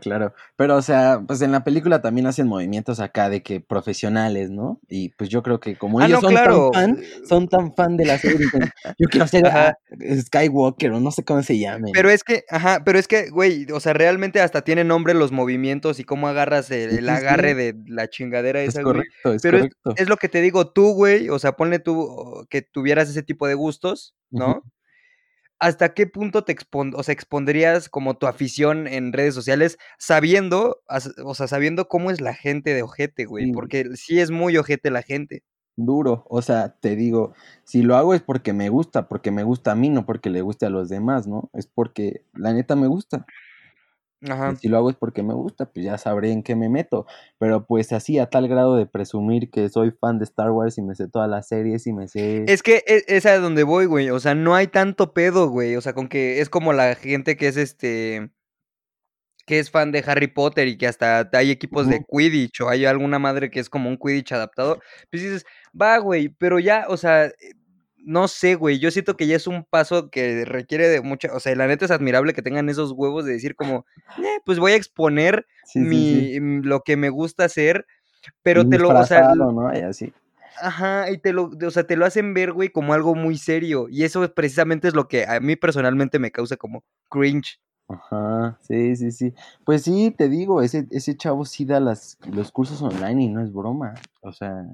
claro. 0.00 0.34
Pero, 0.56 0.76
o 0.76 0.82
sea, 0.82 1.20
pues 1.26 1.42
en 1.42 1.52
la 1.52 1.64
película 1.64 2.00
también 2.00 2.26
hacen 2.26 2.46
movimientos 2.46 3.00
acá 3.00 3.28
de 3.28 3.42
que 3.42 3.60
profesionales, 3.60 4.50
¿no? 4.50 4.80
Y 4.88 5.10
pues 5.10 5.28
yo 5.30 5.42
creo 5.42 5.60
que 5.60 5.76
como 5.76 6.00
Ah, 6.00 6.06
ellos 6.06 6.22
no, 6.22 6.28
son 6.28 6.30
claro. 6.30 6.70
tan 6.72 6.96
fan, 6.96 7.04
son 7.28 7.48
tan 7.48 7.74
fan 7.74 7.96
de 7.96 8.06
la 8.06 8.18
serie, 8.18 8.46
yo 8.98 9.08
quiero 9.08 9.26
ser 9.26 9.46
Ajá. 9.46 9.68
ah, 9.68 9.78
Skywalker 10.20 10.92
o 10.92 11.00
no 11.00 11.10
sé 11.10 11.24
cómo 11.24 11.42
se 11.42 11.58
llamen. 11.58 11.92
Pero 11.92 12.10
es 12.10 12.22
que, 12.24 12.44
ajá, 12.48 12.82
pero 12.84 12.98
es 12.98 13.08
que, 13.08 13.30
güey, 13.30 13.66
o 13.72 13.80
sea, 13.80 13.92
realmente 13.92 14.40
hasta 14.40 14.62
tiene 14.62 14.84
nombre 14.84 15.14
los 15.14 15.32
movimientos 15.32 15.98
y 16.00 16.04
cómo 16.04 16.28
agarras 16.28 16.70
el, 16.70 17.08
agarre 17.08 17.54
de 17.54 17.74
la 17.86 18.08
chingadera 18.08 18.62
es 18.62 18.70
esa, 18.70 18.82
güey. 18.82 18.94
correcto, 18.96 19.32
es 19.34 19.42
Pero 19.42 19.58
es, 19.58 19.62
correcto. 19.64 19.94
es 19.96 20.08
lo 20.08 20.16
que 20.16 20.28
te 20.28 20.40
digo, 20.40 20.70
tú, 20.70 20.92
güey, 20.92 21.28
o 21.28 21.38
sea, 21.38 21.52
ponle 21.52 21.78
tú 21.78 22.46
que 22.50 22.62
tuvieras 22.62 23.08
ese 23.08 23.22
tipo 23.22 23.46
de 23.46 23.54
gustos. 23.54 24.14
¿no? 24.30 24.62
¿Hasta 25.58 25.94
qué 25.94 26.06
punto 26.06 26.44
te 26.44 26.52
expon 26.52 26.92
o 26.94 27.02
sea, 27.02 27.12
expondrías 27.12 27.88
como 27.88 28.18
tu 28.18 28.26
afición 28.26 28.86
en 28.86 29.12
redes 29.12 29.34
sociales 29.34 29.78
sabiendo, 29.98 30.82
o 31.24 31.34
sea, 31.34 31.48
sabiendo 31.48 31.88
cómo 31.88 32.10
es 32.10 32.20
la 32.20 32.34
gente 32.34 32.74
de 32.74 32.82
ojete, 32.82 33.24
güey? 33.24 33.52
Porque 33.52 33.96
sí 33.96 34.20
es 34.20 34.30
muy 34.30 34.56
ojete 34.56 34.90
la 34.90 35.02
gente. 35.02 35.42
Duro, 35.78 36.24
o 36.28 36.40
sea, 36.40 36.74
te 36.80 36.96
digo, 36.96 37.34
si 37.64 37.82
lo 37.82 37.96
hago 37.96 38.14
es 38.14 38.22
porque 38.22 38.52
me 38.52 38.70
gusta, 38.70 39.08
porque 39.08 39.30
me 39.30 39.42
gusta 39.42 39.72
a 39.72 39.74
mí, 39.74 39.90
no 39.90 40.06
porque 40.06 40.30
le 40.30 40.40
guste 40.40 40.66
a 40.66 40.70
los 40.70 40.88
demás, 40.88 41.26
¿no? 41.26 41.50
Es 41.52 41.66
porque 41.66 42.22
la 42.32 42.52
neta 42.54 42.76
me 42.76 42.86
gusta. 42.86 43.26
Y 44.52 44.56
si 44.56 44.68
lo 44.68 44.76
hago 44.76 44.90
es 44.90 44.96
porque 44.96 45.22
me 45.22 45.34
gusta, 45.34 45.66
pues 45.66 45.84
ya 45.84 45.98
sabré 45.98 46.32
en 46.32 46.42
qué 46.42 46.56
me 46.56 46.68
meto. 46.68 47.06
Pero 47.38 47.66
pues 47.66 47.92
así, 47.92 48.18
a 48.18 48.26
tal 48.30 48.48
grado 48.48 48.76
de 48.76 48.86
presumir 48.86 49.50
que 49.50 49.68
soy 49.68 49.92
fan 49.92 50.18
de 50.18 50.24
Star 50.24 50.50
Wars 50.50 50.78
y 50.78 50.82
me 50.82 50.94
sé 50.94 51.08
todas 51.08 51.28
las 51.30 51.48
series 51.48 51.86
y 51.86 51.92
me 51.92 52.08
sé... 52.08 52.44
Es 52.48 52.62
que 52.62 52.82
e- 52.86 53.04
es 53.08 53.26
a 53.26 53.38
donde 53.38 53.62
voy, 53.62 53.86
güey. 53.86 54.10
O 54.10 54.20
sea, 54.20 54.34
no 54.34 54.54
hay 54.54 54.66
tanto 54.66 55.12
pedo, 55.14 55.48
güey. 55.48 55.76
O 55.76 55.80
sea, 55.80 55.92
con 55.94 56.08
que 56.08 56.40
es 56.40 56.48
como 56.48 56.72
la 56.72 56.94
gente 56.94 57.36
que 57.36 57.48
es 57.48 57.56
este. 57.56 58.30
que 59.46 59.58
es 59.60 59.70
fan 59.70 59.92
de 59.92 60.02
Harry 60.06 60.26
Potter 60.26 60.66
y 60.66 60.76
que 60.76 60.88
hasta 60.88 61.28
hay 61.32 61.50
equipos 61.50 61.88
de. 61.88 62.00
Quidditch 62.10 62.60
o 62.62 62.68
hay 62.68 62.84
alguna 62.84 63.18
madre 63.18 63.50
que 63.50 63.60
es 63.60 63.70
como 63.70 63.88
un 63.88 63.96
Quidditch 63.96 64.32
adaptado. 64.32 64.80
Pues 65.10 65.22
dices, 65.22 65.44
va, 65.80 65.98
güey, 65.98 66.28
pero 66.28 66.58
ya, 66.58 66.86
o 66.88 66.96
sea. 66.96 67.30
No 68.06 68.28
sé, 68.28 68.54
güey. 68.54 68.78
Yo 68.78 68.92
siento 68.92 69.16
que 69.16 69.26
ya 69.26 69.34
es 69.34 69.48
un 69.48 69.64
paso 69.64 70.10
que 70.10 70.44
requiere 70.44 70.88
de 70.88 71.00
mucha. 71.00 71.34
O 71.34 71.40
sea, 71.40 71.56
la 71.56 71.66
neta 71.66 71.86
es 71.86 71.90
admirable 71.90 72.34
que 72.34 72.40
tengan 72.42 72.68
esos 72.68 72.92
huevos 72.92 73.24
de 73.24 73.32
decir, 73.32 73.56
como, 73.56 73.84
"Eh, 74.18 74.38
pues 74.44 74.60
voy 74.60 74.72
a 74.72 74.76
exponer 74.76 75.44
Sí, 75.64 75.80
mi, 75.80 76.06
sí. 76.06 76.40
mm, 76.40 76.60
lo 76.62 76.82
que 76.82 76.96
me 76.96 77.08
gusta 77.10 77.44
hacer. 77.44 77.84
Pero 78.42 78.62
Y 78.62 78.70
te 78.70 78.78
lo, 78.78 78.90
o 78.90 79.04
sea, 79.04 79.34
¿no? 79.34 79.76
Y 79.76 79.80
así. 79.80 80.12
Ajá, 80.62 81.10
y 81.10 81.18
te 81.18 81.32
lo, 81.32 81.50
o 81.66 81.70
sea, 81.72 81.84
te 81.84 81.96
lo 81.96 82.06
hacen 82.06 82.32
ver, 82.32 82.52
güey, 82.52 82.68
como 82.68 82.94
algo 82.94 83.16
muy 83.16 83.38
serio. 83.38 83.88
Y 83.90 84.04
eso 84.04 84.22
es 84.22 84.30
precisamente 84.30 84.86
es 84.86 84.94
lo 84.94 85.08
que 85.08 85.26
a 85.26 85.40
mí 85.40 85.56
personalmente 85.56 86.20
me 86.20 86.30
causa 86.30 86.56
como 86.56 86.84
cringe. 87.10 87.60
Ajá, 87.88 88.56
sí, 88.62 88.94
sí, 88.94 89.10
sí. 89.10 89.34
Pues 89.64 89.82
sí, 89.82 90.14
te 90.16 90.28
digo, 90.28 90.62
ese, 90.62 90.86
ese 90.92 91.16
chavo 91.16 91.44
sí 91.44 91.64
da 91.64 91.80
las, 91.80 92.18
los 92.32 92.52
cursos 92.52 92.80
online 92.82 93.24
y 93.24 93.28
no 93.28 93.42
es 93.42 93.52
broma. 93.52 93.94
O 94.22 94.32
sea, 94.32 94.64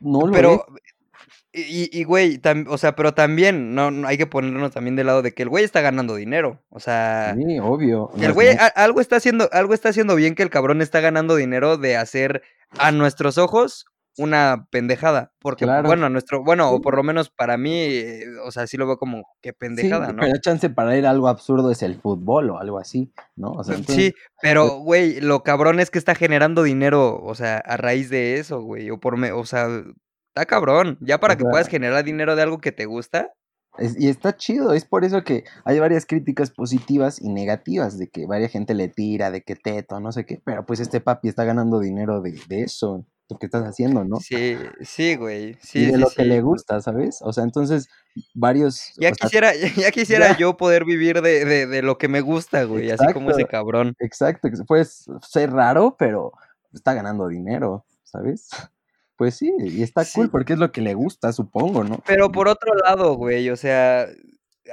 no 0.00 0.26
lo 0.26 0.32
es. 0.36 0.60
Y, 1.54 1.90
y, 1.92 2.04
güey, 2.04 2.38
tam- 2.40 2.66
o 2.70 2.78
sea, 2.78 2.96
pero 2.96 3.12
también, 3.12 3.74
no, 3.74 3.90
no 3.90 4.08
hay 4.08 4.16
que 4.16 4.26
ponernos 4.26 4.72
también 4.72 4.96
del 4.96 5.06
lado 5.06 5.20
de 5.20 5.32
que 5.32 5.42
el 5.42 5.50
güey 5.50 5.64
está 5.64 5.82
ganando 5.82 6.14
dinero. 6.14 6.62
O 6.70 6.80
sea, 6.80 7.34
Sí, 7.36 7.58
obvio. 7.60 8.10
el 8.18 8.32
güey 8.32 8.48
a- 8.56 8.66
algo 8.68 9.00
está 9.02 9.16
haciendo, 9.16 9.50
algo 9.52 9.74
está 9.74 9.90
haciendo 9.90 10.14
bien 10.16 10.34
que 10.34 10.42
el 10.42 10.48
cabrón 10.50 10.80
está 10.80 11.00
ganando 11.00 11.36
dinero 11.36 11.76
de 11.76 11.96
hacer 11.96 12.42
a 12.78 12.90
nuestros 12.90 13.36
ojos 13.36 13.84
una 14.18 14.66
pendejada. 14.70 15.32
Porque, 15.40 15.64
Claro. 15.66 15.86
bueno, 15.88 16.06
a 16.06 16.08
nuestro, 16.08 16.42
bueno, 16.42 16.70
o 16.70 16.76
Sí. 16.76 16.82
por 16.82 16.96
lo 16.96 17.02
menos 17.02 17.28
para 17.30 17.58
mí, 17.58 17.74
eh, 17.82 18.24
o 18.44 18.50
sea, 18.50 18.66
sí 18.66 18.78
lo 18.78 18.86
veo 18.86 18.96
como 18.96 19.24
que 19.42 19.50
Sí, 19.50 19.56
pendejada, 19.58 20.12
¿no? 20.12 20.22
pero 20.22 20.38
chance 20.40 20.70
para 20.70 20.96
ir 20.96 21.06
a 21.06 21.10
algo 21.10 21.28
absurdo 21.28 21.70
es 21.70 21.82
el 21.82 21.96
fútbol 22.00 22.48
o 22.50 22.58
algo 22.58 22.78
así, 22.78 23.12
¿no? 23.36 23.52
O 23.52 23.62
sea, 23.64 23.74
entonces, 23.76 24.04
Sí, 24.06 24.14
pero, 24.40 24.78
güey, 24.80 25.20
lo 25.20 25.42
cabrón 25.42 25.80
es 25.80 25.90
que 25.90 25.98
está 25.98 26.14
generando 26.14 26.62
dinero, 26.62 27.20
o 27.22 27.34
sea, 27.34 27.58
a 27.58 27.76
raíz 27.76 28.08
de 28.08 28.38
eso, 28.38 28.62
güey, 28.62 28.90
o 28.90 28.98
por, 29.00 29.16
me, 29.18 29.32
o 29.32 29.44
sea, 29.44 29.68
está 30.34 30.46
cabrón, 30.46 30.96
ya 31.00 31.20
para 31.20 31.34
O 31.34 31.36
que 31.36 31.42
sea- 31.42 31.50
puedas 31.50 31.68
generar 31.68 32.02
dinero 32.04 32.34
de 32.36 32.42
algo 32.42 32.58
que 32.58 32.72
te 32.72 32.86
gusta, 32.86 33.32
es- 33.78 33.98
y 34.00 34.08
está 34.08 34.36
chido, 34.36 34.72
es 34.72 34.84
por 34.86 35.04
eso 35.04 35.22
que 35.24 35.44
hay 35.64 35.78
varias 35.78 36.06
críticas 36.06 36.50
positivas 36.50 37.20
y 37.20 37.28
negativas, 37.28 37.98
de 37.98 38.08
que 38.08 38.26
varias 38.26 38.50
gente 38.52 38.74
le 38.74 38.88
tira, 38.88 39.30
de 39.30 39.42
que 39.42 39.56
teto, 39.56 40.00
no 40.00 40.10
sé 40.12 40.24
qué, 40.24 40.40
pero 40.44 40.64
pues 40.64 40.80
este 40.80 41.00
papi 41.00 41.28
está 41.28 41.44
ganando 41.44 41.78
dinero 41.80 42.20
de, 42.22 42.38
de 42.48 42.62
eso, 42.62 43.04
lo 43.28 43.38
que 43.38 43.46
estás 43.46 43.64
haciendo, 43.64 44.04
¿no? 44.04 44.18
sí, 44.20 44.56
sí, 44.82 45.16
güey, 45.16 45.50
y 45.50 45.56
sí, 45.60 45.84
de 45.86 45.92
sí, 45.92 45.98
lo 45.98 46.08
que 46.14 46.24
le 46.24 46.40
gusta, 46.42 46.80
¿sabes? 46.80 47.18
O 47.22 47.32
sea, 47.32 47.44
entonces, 47.44 47.88
varios... 48.34 48.92
Ya 48.98 49.08
sea, 49.08 49.12
quisiera, 49.12 49.52
ya 49.76 49.90
quisiera 49.90 50.28
ya. 50.32 50.36
yo 50.38 50.56
poder 50.56 50.84
vivir 50.86 51.20
de, 51.22 51.44
de, 51.44 51.66
de 51.66 51.82
lo 51.82 51.96
que 51.98 52.08
me 52.08 52.20
gusta, 52.22 52.64
güey, 52.64 52.90
así 52.90 53.04
como 53.12 53.30
ese 53.30 53.42
Exacto. 53.42 53.50
cabrón. 53.50 53.94
Exacto, 54.00 54.48
que 54.50 54.56
puede 54.66 54.84
ser 54.84 55.50
raro, 55.50 55.96
pero 55.98 56.32
está 56.74 56.92
ganando 56.94 57.28
dinero, 57.28 57.84
¿sabes? 58.02 58.50
Pues 59.16 59.36
sí, 59.36 59.52
y 59.60 59.82
está 59.82 60.04
cool 60.14 60.30
porque 60.30 60.54
es 60.54 60.58
lo 60.58 60.72
que 60.72 60.80
le 60.80 60.94
gusta, 60.94 61.32
supongo, 61.32 61.84
¿no? 61.84 62.02
Pero 62.06 62.32
por 62.32 62.48
otro 62.48 62.74
lado, 62.74 63.14
güey, 63.14 63.50
o 63.50 63.56
sea, 63.56 64.08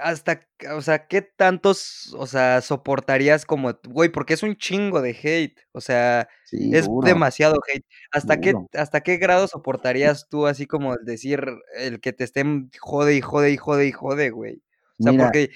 hasta, 0.01 0.41
o 0.75 0.81
sea, 0.81 1.07
¿qué 1.07 1.21
tantos, 1.21 2.13
o 2.17 2.27
sea, 2.27 2.61
soportarías 2.61 3.45
como, 3.45 3.73
güey, 3.87 4.09
porque 4.09 4.33
es 4.33 4.43
un 4.43 4.55
chingo 4.55 5.01
de 5.01 5.11
hate, 5.11 5.59
o 5.71 5.81
sea, 5.81 6.27
Sí, 6.45 6.71
es 6.73 6.85
duro, 6.85 7.05
demasiado 7.07 7.59
hate. 7.67 7.85
¿Hasta 8.11 8.39
qué, 8.39 8.53
hasta 8.73 9.01
qué 9.01 9.17
grado 9.17 9.47
soportarías 9.47 10.27
tú 10.29 10.47
así 10.47 10.65
como 10.65 10.93
el 10.93 11.05
decir 11.05 11.43
el 11.77 11.99
que 11.99 12.13
te 12.13 12.23
estén 12.23 12.71
jode 12.79 13.15
y 13.15 13.21
jode 13.21 13.51
y 13.51 13.57
jode 13.57 13.87
y 13.87 13.91
jode, 13.91 14.29
güey? 14.29 14.61
O 14.99 15.03
sea, 15.03 15.11
Mira, 15.11 15.25
porque 15.25 15.49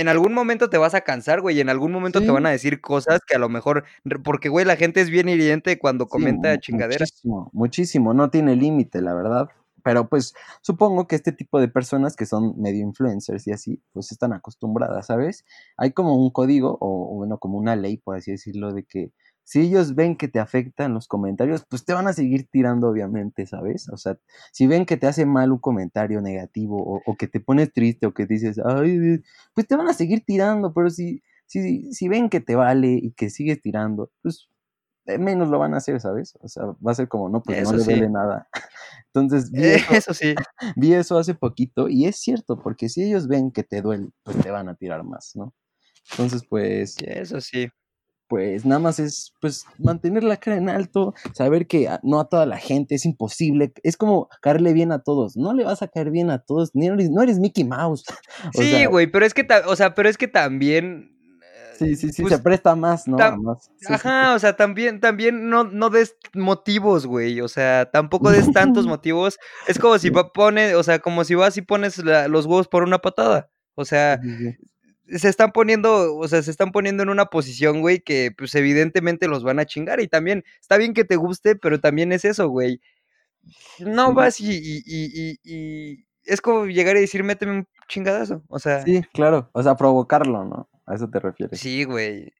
en 0.00 0.08
algún 0.08 0.32
momento 0.34 0.70
te 0.70 0.78
vas 0.78 0.94
a 0.94 1.02
cansar, 1.02 1.40
güey, 1.40 1.56
y 1.58 1.60
en 1.60 1.68
algún 1.70 1.92
momento 1.92 2.24
te 2.24 2.30
van 2.32 2.44
Sí. 2.44 2.46
a 2.46 2.50
decir 2.50 2.80
cosas 2.80 3.20
que 3.26 3.36
a 3.36 3.38
lo 3.38 3.48
mejor, 3.48 3.84
porque, 4.24 4.48
güey, 4.48 4.64
la 4.66 4.76
gente 4.76 5.00
es 5.00 5.10
bien 5.10 5.28
hiriente 5.28 5.78
cuando 5.78 6.06
sí, 6.06 6.08
comenta 6.08 6.50
mu- 6.50 6.58
chingaderas. 6.58 7.10
muchísimo, 7.12 7.50
muchísimo, 7.52 8.14
no 8.14 8.30
tiene 8.30 8.56
límite, 8.56 9.00
la 9.02 9.14
verdad. 9.14 9.48
Pero 9.84 10.08
pues 10.08 10.34
supongo 10.60 11.06
que 11.06 11.16
este 11.16 11.32
tipo 11.32 11.60
de 11.60 11.68
personas 11.68 12.16
que 12.16 12.26
son 12.26 12.60
medio 12.60 12.82
influencers 12.82 13.46
y 13.46 13.52
así, 13.52 13.82
pues 13.92 14.10
están 14.12 14.32
acostumbradas, 14.32 15.06
¿sabes? 15.06 15.44
Hay 15.76 15.92
como 15.92 16.16
un 16.16 16.30
código 16.30 16.76
o 16.80 17.12
o 17.12 17.16
bueno, 17.16 17.38
como 17.38 17.58
una 17.58 17.76
ley, 17.76 17.96
por 17.96 18.16
así 18.16 18.32
decirlo, 18.32 18.72
de 18.74 18.84
que 18.84 19.12
si 19.48 19.60
ellos 19.60 19.94
ven 19.94 20.14
que 20.16 20.28
te 20.28 20.40
afectan 20.40 20.92
los 20.92 21.08
comentarios, 21.08 21.64
pues 21.70 21.82
te 21.86 21.94
van 21.94 22.06
a 22.06 22.12
seguir 22.12 22.48
tirando, 22.50 22.88
obviamente, 22.90 23.46
¿sabes? 23.46 23.88
O 23.88 23.96
sea, 23.96 24.18
si 24.52 24.66
ven 24.66 24.84
que 24.84 24.98
te 24.98 25.06
hace 25.06 25.24
mal 25.24 25.52
un 25.52 25.58
comentario 25.58 26.20
negativo 26.20 26.76
o, 26.82 27.00
o 27.06 27.16
que 27.16 27.28
te 27.28 27.40
pones 27.40 27.72
triste 27.72 28.06
o 28.06 28.12
que 28.12 28.26
dices, 28.26 28.60
ay, 28.62 28.90
eh", 29.14 29.22
pues 29.54 29.66
te 29.66 29.74
van 29.76 29.88
a 29.88 29.94
seguir 29.94 30.22
tirando, 30.26 30.74
pero 30.74 30.90
si, 30.90 31.22
si, 31.46 31.90
si 31.94 32.08
ven 32.08 32.28
que 32.28 32.40
te 32.40 32.56
vale 32.56 32.88
y 32.92 33.12
que 33.12 33.30
sigues 33.30 33.62
tirando, 33.62 34.10
pues 34.22 34.50
menos 35.18 35.48
lo 35.48 35.58
van 35.58 35.72
a 35.72 35.78
hacer, 35.78 35.98
¿sabes? 36.02 36.36
O 36.42 36.48
sea, 36.48 36.64
va 36.86 36.92
a 36.92 36.94
ser 36.94 37.08
como, 37.08 37.30
no, 37.30 37.42
pues 37.42 37.58
no 37.62 37.72
le 37.72 37.78
sí. 37.84 37.84
duele 37.84 38.10
nada. 38.10 38.48
Entonces, 39.14 39.50
vi 39.50 39.62
Eh, 39.62 39.76
eso, 39.76 39.94
Eso 39.94 40.12
sí. 40.12 40.34
vi 40.76 40.92
eso 40.92 41.16
hace 41.18 41.34
poquito 41.34 41.88
y 41.88 42.04
es 42.04 42.16
cierto, 42.16 42.58
porque 42.58 42.90
si 42.90 43.02
ellos 43.04 43.28
ven 43.28 43.50
que 43.50 43.62
te 43.64 43.80
duele, 43.80 44.10
pues 44.24 44.36
te 44.36 44.50
van 44.50 44.68
a 44.68 44.74
tirar 44.74 45.04
más, 45.04 45.34
¿no? 45.36 45.54
Entonces, 46.10 46.42
pues, 46.46 46.96
Eso 46.98 47.40
sí. 47.40 47.70
Pues 48.28 48.64
nada 48.66 48.78
más 48.78 48.98
es, 48.98 49.32
pues, 49.40 49.64
mantener 49.78 50.22
la 50.22 50.36
cara 50.36 50.56
en 50.58 50.68
alto, 50.68 51.14
saber 51.32 51.66
que 51.66 51.88
no 52.02 52.20
a 52.20 52.28
toda 52.28 52.44
la 52.46 52.58
gente 52.58 52.94
es 52.94 53.04
imposible, 53.06 53.72
es 53.82 53.96
como 53.96 54.28
caerle 54.42 54.72
bien 54.74 54.92
a 54.92 55.00
todos, 55.02 55.36
no 55.36 55.52
le 55.54 55.64
vas 55.64 55.80
a 55.82 55.88
caer 55.88 56.10
bien 56.10 56.30
a 56.30 56.38
todos, 56.40 56.70
ni 56.74 56.86
eres, 56.88 57.10
no 57.10 57.22
eres 57.22 57.38
Mickey 57.38 57.64
Mouse. 57.64 58.04
O 58.54 58.62
Sí, 58.62 58.84
güey, 58.86 59.06
pero 59.06 59.24
es 59.26 59.34
que, 59.34 59.46
o 59.66 59.74
sea, 59.76 59.94
pero 59.94 60.08
es 60.08 60.16
que 60.18 60.28
también, 60.28 61.16
eh, 61.42 61.74
sí, 61.78 61.96
sí, 61.96 62.12
sí, 62.12 62.22
pues, 62.22 62.34
se 62.34 62.42
presta 62.42 62.74
más, 62.76 63.08
¿no? 63.08 63.16
Más. 63.38 63.64
Sí, 63.64 63.70
sí, 63.78 63.86
sí. 63.86 63.92
Ajá, 63.94 64.34
o 64.34 64.38
sea, 64.38 64.56
también, 64.56 65.00
también 65.00 65.48
no, 65.48 65.64
no 65.64 65.88
des 65.90 66.16
motivos, 66.34 67.06
güey. 67.06 67.40
O 67.40 67.48
sea, 67.48 67.90
tampoco 67.90 68.30
des 68.30 68.52
tantos 68.52 68.86
motivos. 68.88 69.38
Es 69.66 69.78
como 69.78 69.98
si 69.98 70.08
Sí. 70.08 70.14
va- 70.14 70.32
pone, 70.32 70.74
o 70.74 70.82
sea, 70.82 70.98
como 70.98 71.24
si 71.24 71.34
vas 71.34 71.56
y 71.56 71.62
pones 71.62 71.98
la- 72.04 72.28
los 72.28 72.44
huevos 72.46 72.68
por 72.68 72.82
una 72.82 72.98
patada. 72.98 73.50
O 73.74 73.84
sea. 73.84 74.20
Se 75.16 75.28
están 75.28 75.52
poniendo, 75.52 76.16
o 76.16 76.28
sea, 76.28 76.42
se 76.42 76.50
están 76.50 76.70
poniendo 76.72 77.02
en 77.02 77.08
una 77.08 77.26
posición, 77.26 77.80
güey, 77.80 78.00
que 78.00 78.30
pues 78.36 78.54
evidentemente 78.54 79.28
los 79.28 79.42
van 79.44 79.58
a 79.58 79.66
chingar. 79.66 80.00
Y 80.00 80.08
también, 80.08 80.44
está 80.60 80.76
bien 80.76 80.94
que 80.94 81.04
te 81.04 81.16
guste, 81.16 81.56
pero 81.56 81.80
también 81.80 82.12
es 82.12 82.24
eso, 82.24 82.48
güey. 82.48 82.80
No 83.78 84.12
vas 84.12 84.40
y, 84.40 84.50
y, 84.50 84.82
y, 84.84 85.10
y- 85.14 85.38
y 85.44 86.06
es 86.24 86.40
como 86.40 86.66
llegar 86.66 86.96
y 86.96 87.00
decir, 87.00 87.24
méteme 87.24 87.52
un 87.52 87.68
chingadazo. 87.88 88.42
O 88.48 88.58
sea, 88.58 88.84
Sí, 88.84 89.02
claro, 89.12 89.48
o 89.52 89.62
sea, 89.62 89.76
provocarlo, 89.76 90.44
¿no? 90.44 90.68
A 90.86 90.94
eso 90.94 91.08
te 91.08 91.20
refieres. 91.20 91.58
sí, 91.58 91.84
güey. 91.84 92.32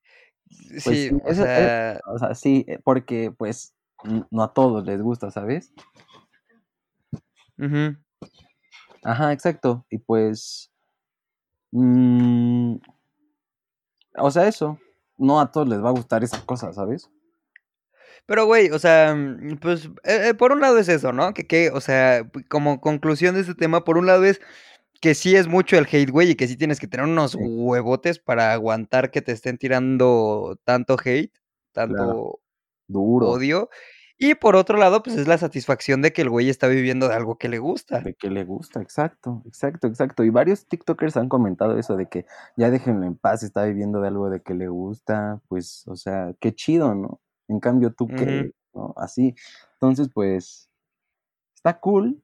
Pues 0.71 0.85
Sí, 0.85 1.09
sí, 1.09 1.15
o 1.25 1.31
eso, 1.31 1.43
eh, 1.45 1.47
sea, 1.55 2.01
o 2.07 2.19
sea, 2.19 2.35
sí, 2.35 2.65
eh, 2.69 2.79
porque 2.83 3.31
pues 3.37 3.75
no 4.31 4.43
a 4.43 4.53
todos 4.53 4.85
les 4.87 5.01
gusta, 5.03 5.31
¿sabes? 5.31 5.73
ujú. 7.59 7.97
Ajá, 9.03 9.33
exacto. 9.33 9.87
Y 9.91 9.99
pues, 9.99 10.71
mm, 11.73 12.77
o 14.19 14.31
sea, 14.31 14.49
eso, 14.49 14.79
no 15.17 15.41
a 15.41 15.51
todos 15.51 15.69
les 15.69 15.83
va 15.83 15.89
a 15.89 15.93
gustar 15.93 16.23
esa 16.25 16.45
cosa, 16.45 16.73
¿sabes? 16.73 17.11
Pero, 18.27 18.47
güey, 18.47 18.71
o 18.71 18.79
sea, 18.79 19.15
mm, 19.15 19.59
pues, 19.61 19.87
eh, 20.05 20.29
eh, 20.31 20.35
por 20.35 20.53
un 20.53 20.61
lado 20.61 20.79
es 20.79 20.89
eso, 20.89 21.13
¿no? 21.13 21.33
Que, 21.35 21.47
que, 21.47 21.71
o 21.71 21.81
sea, 21.81 22.29
como 22.49 22.81
conclusión 22.81 23.35
de 23.35 23.41
este 23.43 23.55
tema, 23.55 23.85
por 23.85 23.97
un 23.99 24.07
lado 24.07 24.25
es 24.25 24.41
que 25.01 25.15
sí 25.15 25.37
es 25.37 25.49
mucho 25.49 25.79
el 25.79 25.87
hate, 25.91 26.11
güey, 26.11 26.33
y 26.33 26.37
que 26.37 26.49
sí 26.49 26.57
tienes 26.57 26.81
que 26.81 26.89
tener 26.89 27.07
unos 27.07 27.33
Sí, 27.33 27.39
huevotes 27.41 28.19
para 28.21 28.53
aguantar 28.53 29.11
que 29.11 29.23
te 29.23 29.33
estén 29.33 29.59
tirando 29.59 30.59
tanto 30.65 30.97
hate, 31.05 31.33
claro, 31.87 32.25
tanto 32.27 32.41
duro. 32.89 33.29
odio. 33.31 33.71
Y 34.19 34.35
por 34.35 34.57
otro 34.57 34.79
lado, 34.79 35.03
pues 35.03 35.17
es 35.17 35.29
la 35.29 35.39
satisfacción 35.39 36.03
de 36.03 36.13
que 36.13 36.23
el 36.23 36.31
güey 36.31 36.49
está 36.49 36.67
viviendo 36.67 37.09
de 37.09 37.15
algo 37.15 37.39
que 37.39 37.49
le 37.49 37.59
gusta. 37.59 38.01
De 38.01 38.15
que 38.15 38.31
le 38.31 38.45
gusta, 38.45 38.83
exacto, 38.83 39.43
exacto, 39.47 39.87
exacto. 39.87 40.25
Y 40.25 40.31
varios 40.31 40.67
TikTokers 40.67 41.17
han 41.17 41.29
comentado 41.29 41.79
eso 41.79 41.97
de 41.97 42.07
que 42.07 42.27
ya 42.57 42.71
déjenlo 42.71 43.07
en 43.07 43.17
paz, 43.17 43.45
está 43.45 43.65
viviendo 43.65 44.01
de 44.01 44.09
algo 44.09 44.29
de 44.29 44.43
que 44.43 44.55
le 44.55 44.69
gusta, 44.69 45.41
pues, 45.49 45.87
o 45.87 45.95
sea, 45.95 46.35
qué 46.41 46.53
chido, 46.53 46.95
¿no? 46.97 47.21
En 47.47 47.61
cambio, 47.61 47.93
tú 47.93 48.05
Ujú, 48.07 48.17
qué, 48.17 48.51
¿no? 48.75 48.93
Así. 48.97 49.35
Entonces, 49.75 50.09
pues, 50.13 50.69
está 51.55 51.79
cool, 51.81 52.23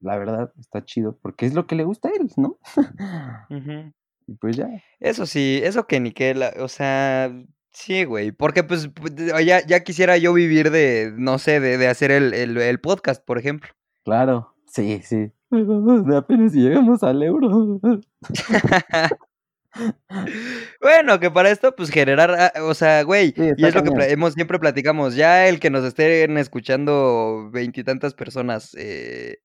la 0.00 0.18
verdad, 0.18 0.52
está 0.58 0.84
chido, 0.84 1.16
porque 1.22 1.46
es 1.46 1.54
lo 1.54 1.66
que 1.66 1.76
le 1.76 1.84
gusta 1.84 2.08
a 2.08 2.12
él, 2.12 2.30
¿no? 2.36 2.58
Y 4.28 4.34
pues 4.34 4.56
ya, 4.56 4.68
Eso 4.98 5.24
sí, 5.24 5.60
eso 5.62 5.86
que 5.86 6.00
ni 6.00 6.10
que 6.10 6.34
la, 6.34 6.52
o 6.58 6.66
sea, 6.66 7.32
sí, 7.78 8.04
güey, 8.04 8.32
porque 8.32 8.64
pues 8.64 8.88
pu- 8.92 9.10
de- 9.10 9.44
ya, 9.44 9.64
ya 9.66 9.80
quisiera 9.84 10.16
yo 10.16 10.32
vivir 10.32 10.70
de, 10.70 11.12
no 11.14 11.38
sé, 11.38 11.60
de, 11.60 11.76
de 11.76 11.88
hacer 11.88 12.10
el, 12.10 12.32
el, 12.32 12.56
el 12.56 12.80
podcast, 12.80 13.22
por 13.24 13.36
ejemplo. 13.38 13.68
claro, 14.04 14.54
sí, 14.66 15.02
sí. 15.04 15.30
Apenas 16.16 16.52
si 16.52 16.60
llegamos 16.62 17.02
al 17.02 17.22
euro. 17.22 17.80
Bueno, 20.80 21.20
que 21.20 21.30
para 21.30 21.50
esto, 21.50 21.76
pues 21.76 21.90
generar, 21.90 22.30
ah, 22.30 22.52
o 22.62 22.72
sea, 22.72 23.02
güey, 23.02 23.34
Sí, 23.36 23.50
y 23.58 23.66
es 23.66 23.74
lo 23.74 23.82
que 23.82 23.90
hemos 24.10 24.32
siempre 24.32 24.58
platicamos, 24.58 25.14
ya 25.14 25.46
el 25.48 25.60
que 25.60 25.68
nos 25.68 25.84
estén 25.84 26.38
escuchando 26.38 27.50
veintitantas 27.52 28.14
personas, 28.14 28.74
eh, 28.78 29.36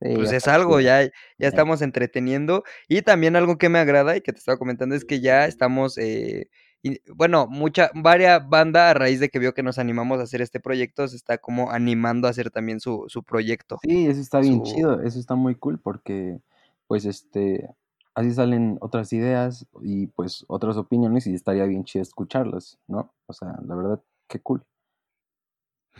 Sí, 0.00 0.14
pues 0.16 0.32
es 0.32 0.48
algo, 0.48 0.80
ya 0.80 1.02
Ya. 1.04 1.10
estamos 1.38 1.80
entreteniendo. 1.82 2.64
Y 2.88 3.02
también 3.02 3.36
algo 3.36 3.56
que 3.58 3.68
me 3.68 3.78
agrada 3.78 4.16
y 4.16 4.20
que 4.22 4.32
te 4.32 4.38
estaba 4.38 4.58
comentando 4.58 4.94
es 4.94 5.04
que 5.04 5.20
ya 5.20 5.46
estamos, 5.46 5.96
eh, 5.98 6.48
y- 6.84 7.00
bueno, 7.12 7.46
mucha, 7.48 7.90
varias 7.94 8.46
banda 8.48 8.90
a 8.90 8.94
raíz 8.94 9.18
de 9.18 9.30
que 9.30 9.38
vio 9.38 9.54
que 9.54 9.62
nos 9.62 9.78
animamos 9.78 10.20
a 10.20 10.24
hacer 10.24 10.42
este 10.42 10.60
proyecto, 10.60 11.08
se 11.08 11.16
está 11.16 11.38
como 11.38 11.70
animando 11.70 12.28
a 12.28 12.30
hacer 12.30 12.50
también 12.50 12.78
su, 12.78 13.04
su 13.08 13.22
proyecto, 13.22 13.78
Sí, 13.82 14.06
eso 14.06 14.20
está 14.20 14.40
bien 14.40 14.58
su, 14.58 14.64
chido, 14.64 15.00
eso 15.00 15.18
está 15.18 15.34
muy 15.34 15.54
cool 15.54 15.78
porque 15.78 16.40
pues 16.86 17.04
este 17.06 17.68
así 18.14 18.32
salen 18.32 18.78
otras 18.80 19.12
ideas 19.12 19.66
y 19.82 20.06
pues 20.08 20.44
otras 20.46 20.76
opiniones 20.76 21.26
y 21.26 21.34
estaría 21.34 21.64
bien 21.64 21.84
chido 21.84 22.02
escucharlas, 22.02 22.78
¿no? 22.86 23.12
O 23.26 23.32
sea, 23.32 23.58
la 23.66 23.74
verdad, 23.74 24.02
qué 24.28 24.38
cool. 24.40 24.62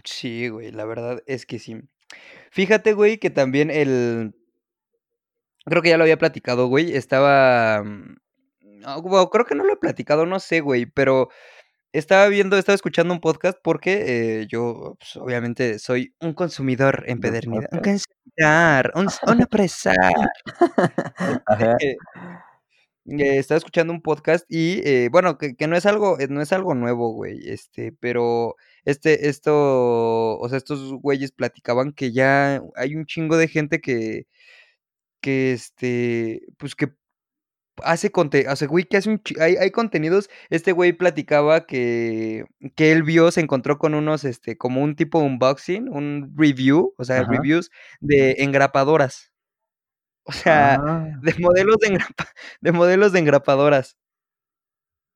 sí, 0.05 0.49
güey, 0.49 0.71
la 0.71 0.85
verdad 0.85 1.23
es 1.27 1.47
que 1.47 1.59
sí. 1.59 1.81
Fíjate, 2.51 2.93
güey, 2.93 3.19
que 3.19 3.31
también 3.31 3.71
el, 3.71 4.35
creo 5.65 5.83
que 5.83 5.89
ya 5.89 5.97
lo 5.97 6.05
había 6.05 6.19
platicado, 6.19 6.69
güey, 6.69 6.95
estaba, 6.95 7.83
mm, 7.83 8.17
no, 8.85 9.03
bueno, 9.03 9.31
creo 9.31 9.45
que 9.47 9.55
no 9.55 9.65
lo 9.65 9.73
he 9.75 9.77
platicado, 9.77 10.27
no 10.27 10.41
sé, 10.41 10.61
güey, 10.61 10.87
pero 10.87 11.29
Estaba 11.95 12.29
viendo, 12.29 12.59
estaba 12.59 12.75
escuchando 12.75 13.15
un 13.15 13.21
podcast 13.21 13.57
porque 13.63 14.41
eh, 14.43 14.47
yo, 14.49 14.97
pues, 14.99 15.17
obviamente, 15.17 15.79
soy 15.79 16.13
un 16.21 16.35
consumidor 16.35 17.05
¿De 17.07 17.13
empedernido. 17.13 17.69
Un 17.71 17.79
consumidor, 17.81 18.93
un, 18.97 19.09
un 19.33 19.43
apresar. 19.43 19.95
Eh, 21.81 21.97
eh, 23.07 23.39
estaba 23.39 23.59
escuchando 23.59 23.93
un 23.93 24.03
podcast 24.03 24.45
y, 24.49 25.09
bueno, 25.09 25.39
que, 25.39 25.55
que 25.57 25.69
no 25.69 25.77
es 25.77 25.87
algo, 25.87 26.17
no 26.29 26.41
es 26.43 26.53
algo 26.53 26.75
nuevo, 26.75 27.13
güey, 27.13 27.49
este, 27.49 27.93
pero 28.01 28.57
este, 28.85 29.29
esto, 29.29 30.39
o 30.39 30.49
sea, 30.49 30.59
estos 30.59 30.93
güeyes 30.95 31.33
platicaban 31.33 31.93
que 31.93 32.13
ya 32.13 32.63
hay 32.77 32.97
un 32.97 33.07
chingo 33.07 33.37
de 33.37 33.49
gente 33.49 33.81
que, 33.81 34.27
que, 35.21 35.53
este, 35.53 36.43
pues 36.59 36.75
que 36.75 36.89
Hace 37.83 38.13
conte 38.13 38.49
o 38.49 38.55
sea, 38.57 38.69
güey, 38.69 38.85
que 38.85 38.97
hace 38.99 39.11
un 39.11 39.21
hay 39.41 39.57
hay 39.57 39.71
contenidos 39.73 40.31
este 40.51 40.71
güey 40.73 40.93
platicaba 40.93 41.67
que 41.67 42.45
que 42.77 42.93
él 42.93 43.03
vio, 43.03 43.31
se 43.33 43.41
encontró 43.41 43.79
con 43.79 43.95
unos, 43.95 44.25
este, 44.25 44.57
como 44.57 44.81
un 44.83 44.95
tipo 44.97 45.19
unboxing, 45.19 45.89
un 45.89 46.33
review, 46.37 46.95
o 46.99 47.05
sea, 47.05 47.21
Ajá. 47.23 47.31
reviews 47.31 47.71
de 48.01 48.37
engrapadoras. 48.39 49.33
O 50.25 50.33
sea, 50.33 50.77
Ah, 50.77 51.09
de 51.23 51.35
modelos 51.41 51.77
de 51.81 51.89
engrapa 51.89 52.27
de 52.61 52.73
modelos 52.73 53.13
de 53.13 53.19
engrapadoras. 53.21 53.97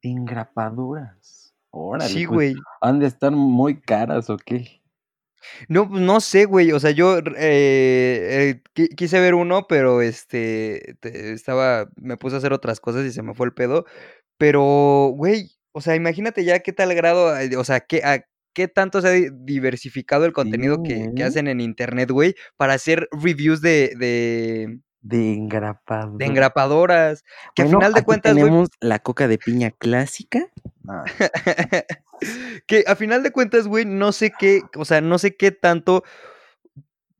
engrapaduras. 0.02 1.54
Órale, 1.70 2.08
Sí, 2.12 2.26
pues 2.26 2.34
güey. 2.54 2.54
han 2.80 2.98
de 3.00 3.06
estar 3.06 3.32
muy 3.32 3.80
caras 3.80 4.30
o 4.30 4.36
qué. 4.36 4.77
No, 5.68 5.88
pues, 5.88 6.00
no 6.00 6.20
sé, 6.20 6.44
güey, 6.46 6.72
o 6.72 6.80
sea, 6.80 6.90
yo, 6.90 7.18
eh 7.18 7.22
eh, 7.36 8.62
qui 8.74 8.88
quise 8.88 9.20
ver 9.20 9.34
uno, 9.34 9.66
pero, 9.68 10.00
este, 10.02 10.96
te 11.00 11.32
estaba 11.32 11.88
me 11.96 12.16
puse 12.16 12.36
a 12.36 12.38
hacer 12.38 12.52
otras 12.52 12.80
cosas 12.80 13.04
y 13.06 13.12
se 13.12 13.22
me 13.22 13.34
fue 13.34 13.46
el 13.46 13.54
pedo, 13.54 13.84
pero, 14.38 15.12
güey, 15.16 15.52
o 15.72 15.80
sea, 15.80 15.94
imagínate 15.96 16.44
ya 16.44 16.60
qué 16.60 16.72
tal 16.72 16.94
grado, 16.94 17.36
eh, 17.38 17.56
o 17.56 17.64
sea, 17.64 17.80
qué 17.80 18.02
a 18.04 18.24
qué 18.54 18.68
tanto 18.68 19.00
se 19.02 19.08
ha 19.08 19.12
di 19.12 19.28
diversificado 19.32 20.24
el 20.26 20.32
Sí, 20.34 20.34
contenido 20.34 20.82
que 20.82 21.10
que 21.14 21.24
hacen 21.24 21.48
en 21.48 21.60
Internet, 21.60 22.10
güey, 22.10 22.34
para 22.56 22.74
hacer 22.74 23.08
reviews 23.12 23.60
de 23.62 23.92
de 23.98 24.80
De 25.02 25.34
de 26.12 26.26
engrapadura. 26.26 26.26
engrapadoras, 26.26 27.24
que 27.54 27.62
Bueno, 27.62 27.68
final 27.68 27.94
de 27.94 28.02
cuentas, 28.04 28.36
güey 28.38 28.52
tenemos 28.52 28.68
la 28.80 28.98
coca 29.00 29.28
de 29.28 29.38
piña 29.38 29.70
clásica. 29.72 30.50
Ah, 30.88 31.04
que 32.66 32.84
a 32.86 32.96
final 32.96 33.22
de 33.22 33.30
cuentas, 33.30 33.66
güey, 33.66 33.84
no 33.84 34.12
sé 34.12 34.32
qué, 34.38 34.62
o 34.76 34.84
sea, 34.84 35.00
no 35.00 35.18
sé 35.18 35.36
qué 35.36 35.50
tanto 35.52 36.02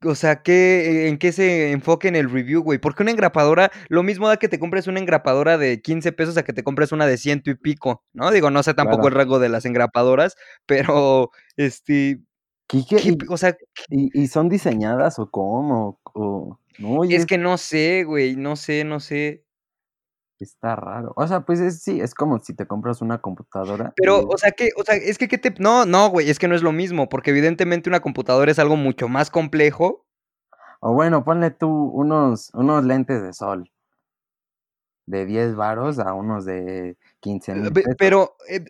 O 0.04 0.14
sea, 0.14 0.42
¿qué, 0.42 1.08
en 1.08 1.18
qué 1.18 1.32
se 1.32 1.72
enfoque 1.72 2.06
en 2.06 2.14
el 2.14 2.30
review, 2.30 2.62
güey? 2.62 2.78
Porque 2.78 3.02
una 3.02 3.10
engrapadora, 3.10 3.72
lo 3.88 4.04
mismo 4.04 4.28
da 4.28 4.36
que 4.36 4.48
te 4.48 4.60
compres 4.60 4.86
una 4.86 5.00
engrapadora 5.00 5.58
de 5.58 5.82
15 5.82 6.12
pesos 6.12 6.36
a 6.36 6.44
que 6.44 6.52
te 6.52 6.62
compres 6.62 6.92
una 6.92 7.04
de 7.04 7.16
ciento 7.18 7.50
y 7.50 7.56
pico, 7.56 8.04
¿no? 8.12 8.30
Digo, 8.30 8.52
no 8.52 8.62
sé 8.62 8.74
tampoco 8.74 9.08
el 9.08 9.14
rango 9.14 9.40
de 9.40 9.48
las 9.48 9.64
engrapadoras, 9.64 10.36
pero, 10.66 11.32
este, 11.56 12.20
Quique, 12.68 12.96
¿qué, 12.96 13.08
y, 13.08 13.16
p- 13.16 13.26
o 13.28 13.36
sea, 13.36 13.56
y, 13.88 14.10
y 14.22 14.28
son 14.28 14.48
diseñadas 14.48 15.18
o 15.18 15.30
cómo? 15.30 15.98
O, 16.04 16.60
no, 16.78 16.90
oye, 16.90 17.16
es 17.16 17.26
que 17.26 17.38
no 17.38 17.58
sé, 17.58 18.04
güey, 18.04 18.36
no 18.36 18.54
sé, 18.54 18.84
no 18.84 19.00
sé. 19.00 19.42
Está 20.44 20.76
raro. 20.76 21.12
O 21.16 21.26
sea, 21.26 21.40
pues 21.40 21.60
es, 21.60 21.82
sí, 21.82 22.00
es 22.00 22.14
como 22.14 22.38
si 22.40 22.54
te 22.54 22.66
compras 22.66 23.00
una 23.02 23.18
computadora 23.18 23.92
Pero, 23.96 24.22
y 24.22 24.26
o 24.28 24.38
sea, 24.38 24.52
que, 24.52 24.70
o 24.76 24.82
sea, 24.84 24.94
es 24.96 25.18
que, 25.18 25.28
¿qué 25.28 25.38
te...? 25.38 25.54
No, 25.58 25.86
no, 25.86 26.08
güey, 26.10 26.30
es 26.30 26.38
que 26.38 26.48
no 26.48 26.54
es 26.54 26.62
lo 26.62 26.72
mismo, 26.72 27.08
porque 27.08 27.30
evidentemente 27.30 27.90
una 27.90 28.00
computadora 28.00 28.50
es 28.50 28.58
algo 28.58 28.76
mucho 28.76 29.08
más 29.08 29.30
complejo. 29.30 30.06
O 30.80 30.92
bueno, 30.92 31.24
ponle 31.24 31.50
tú 31.50 31.68
unos, 31.68 32.50
unos 32.54 32.84
lentes 32.84 33.22
de 33.22 33.32
sol 33.32 33.70
de 35.08 35.24
10 35.24 35.56
varos 35.56 35.98
a 35.98 36.12
unos 36.12 36.44
de 36.44 36.96
15 37.20 37.54
mil 37.54 37.72
Pe- 37.72 37.80
pesos. 37.82 37.94
Pero 37.98 38.36
eh, 38.48 38.60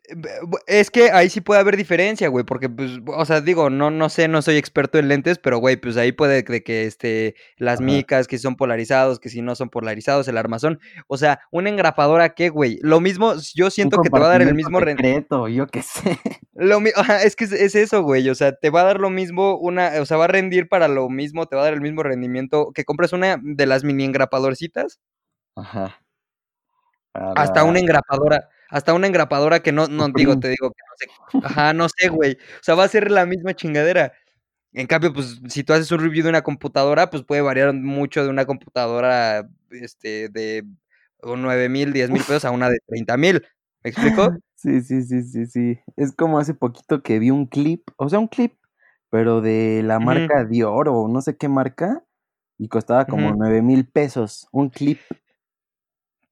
es 0.68 0.90
que 0.90 1.10
ahí 1.10 1.28
sí 1.30 1.40
puede 1.40 1.60
haber 1.60 1.76
diferencia, 1.76 2.28
güey, 2.28 2.44
porque, 2.44 2.68
pues, 2.68 2.92
o 3.06 3.24
sea, 3.24 3.40
digo, 3.40 3.70
no, 3.70 3.90
no 3.90 4.08
sé, 4.08 4.28
no 4.28 4.40
soy 4.40 4.56
experto 4.56 4.98
en 4.98 5.08
lentes, 5.08 5.38
pero, 5.38 5.58
güey, 5.58 5.76
pues 5.76 5.96
ahí 5.96 6.12
puede 6.12 6.44
de 6.44 6.62
que, 6.62 6.84
este, 6.86 7.34
las 7.56 7.80
Ajá. 7.80 7.86
micas, 7.86 8.28
que 8.28 8.38
son 8.38 8.54
polarizados, 8.54 9.18
que 9.18 9.28
si 9.30 9.42
no 9.42 9.56
son 9.56 9.68
polarizados, 9.68 10.28
el 10.28 10.38
armazón, 10.38 10.78
o 11.08 11.16
sea, 11.16 11.40
una 11.50 11.70
engrapadora, 11.70 12.34
¿qué, 12.34 12.50
güey? 12.50 12.78
Lo 12.82 13.00
mismo, 13.00 13.34
yo 13.54 13.70
siento 13.70 14.00
que 14.00 14.08
te 14.08 14.18
va 14.18 14.26
a 14.26 14.30
dar 14.30 14.42
el 14.42 14.54
mismo 14.54 14.78
ren- 14.78 14.96
secreto, 14.96 15.48
yo 15.48 15.66
qué 15.66 15.82
sé. 15.82 16.18
lo 16.52 16.78
ajá, 16.94 17.24
es 17.24 17.34
que 17.34 17.44
es, 17.44 17.52
es 17.52 17.74
eso, 17.74 18.02
güey, 18.02 18.28
o 18.30 18.34
sea, 18.36 18.52
te 18.52 18.70
va 18.70 18.82
a 18.82 18.84
dar 18.84 19.00
lo 19.00 19.10
mismo, 19.10 19.56
una, 19.58 19.90
o 20.00 20.06
sea, 20.06 20.16
va 20.16 20.26
a 20.26 20.28
rendir 20.28 20.68
para 20.68 20.86
lo 20.86 21.08
mismo, 21.10 21.46
te 21.46 21.56
va 21.56 21.62
a 21.62 21.64
dar 21.64 21.74
el 21.74 21.80
mismo 21.80 22.04
rendimiento 22.04 22.70
que 22.72 22.84
compres 22.84 23.12
una 23.12 23.40
de 23.42 23.66
las 23.66 23.82
mini 23.82 24.04
engrapadorcitas 24.04 25.00
Ajá. 25.56 26.00
Hasta 27.14 27.64
una 27.64 27.78
engrapadora, 27.80 28.48
hasta 28.70 28.94
una 28.94 29.06
engrapadora 29.06 29.60
que 29.60 29.72
no 29.72 29.88
no, 29.88 30.08
digo, 30.08 30.38
te 30.38 30.48
digo 30.48 30.70
que 30.70 30.82
no 30.86 31.40
sé 31.42 31.46
ajá, 31.46 31.72
no 31.72 31.88
sé, 31.88 32.08
güey. 32.08 32.32
O 32.34 32.62
sea, 32.62 32.74
va 32.74 32.84
a 32.84 32.88
ser 32.88 33.10
la 33.10 33.26
misma 33.26 33.54
chingadera. 33.54 34.12
En 34.72 34.86
cambio, 34.86 35.12
pues, 35.12 35.40
si 35.48 35.64
tú 35.64 35.72
haces 35.72 35.90
un 35.92 36.00
review 36.00 36.24
de 36.24 36.30
una 36.30 36.42
computadora, 36.42 37.10
pues, 37.10 37.24
puede 37.24 37.40
variar 37.42 37.72
mucho 37.74 38.22
de 38.22 38.30
una 38.30 38.46
computadora, 38.46 39.48
este, 39.70 40.28
de 40.28 40.64
o 41.22 41.36
9000, 41.36 41.92
10000 41.92 42.22
pesos 42.22 42.44
a 42.44 42.50
una 42.52 42.68
de 42.70 42.78
30000, 42.86 43.46
¿me 43.84 43.90
explico? 43.90 44.30
Sí, 44.60 44.80
sí, 44.80 45.02
sí, 45.02 45.22
sí, 45.22 45.46
sí. 45.46 45.78
Es 45.96 46.12
como 46.12 46.40
hace 46.40 46.52
poquito 46.52 47.00
que 47.02 47.20
vi 47.20 47.30
un 47.30 47.46
clip, 47.46 47.88
o 47.96 48.08
sea, 48.08 48.18
un 48.18 48.26
clip, 48.26 48.54
pero 49.08 49.40
de 49.40 49.82
la 49.84 50.00
marca 50.00 50.44
Dior 50.44 50.88
o 50.88 51.06
no 51.06 51.22
sé 51.22 51.36
qué 51.36 51.48
marca, 51.48 52.02
y 52.58 52.66
costaba 52.66 53.06
como 53.06 53.32
nueve 53.36 53.62
mil 53.62 53.86
pesos. 53.86 54.48
Un 54.50 54.70
clip. 54.70 54.98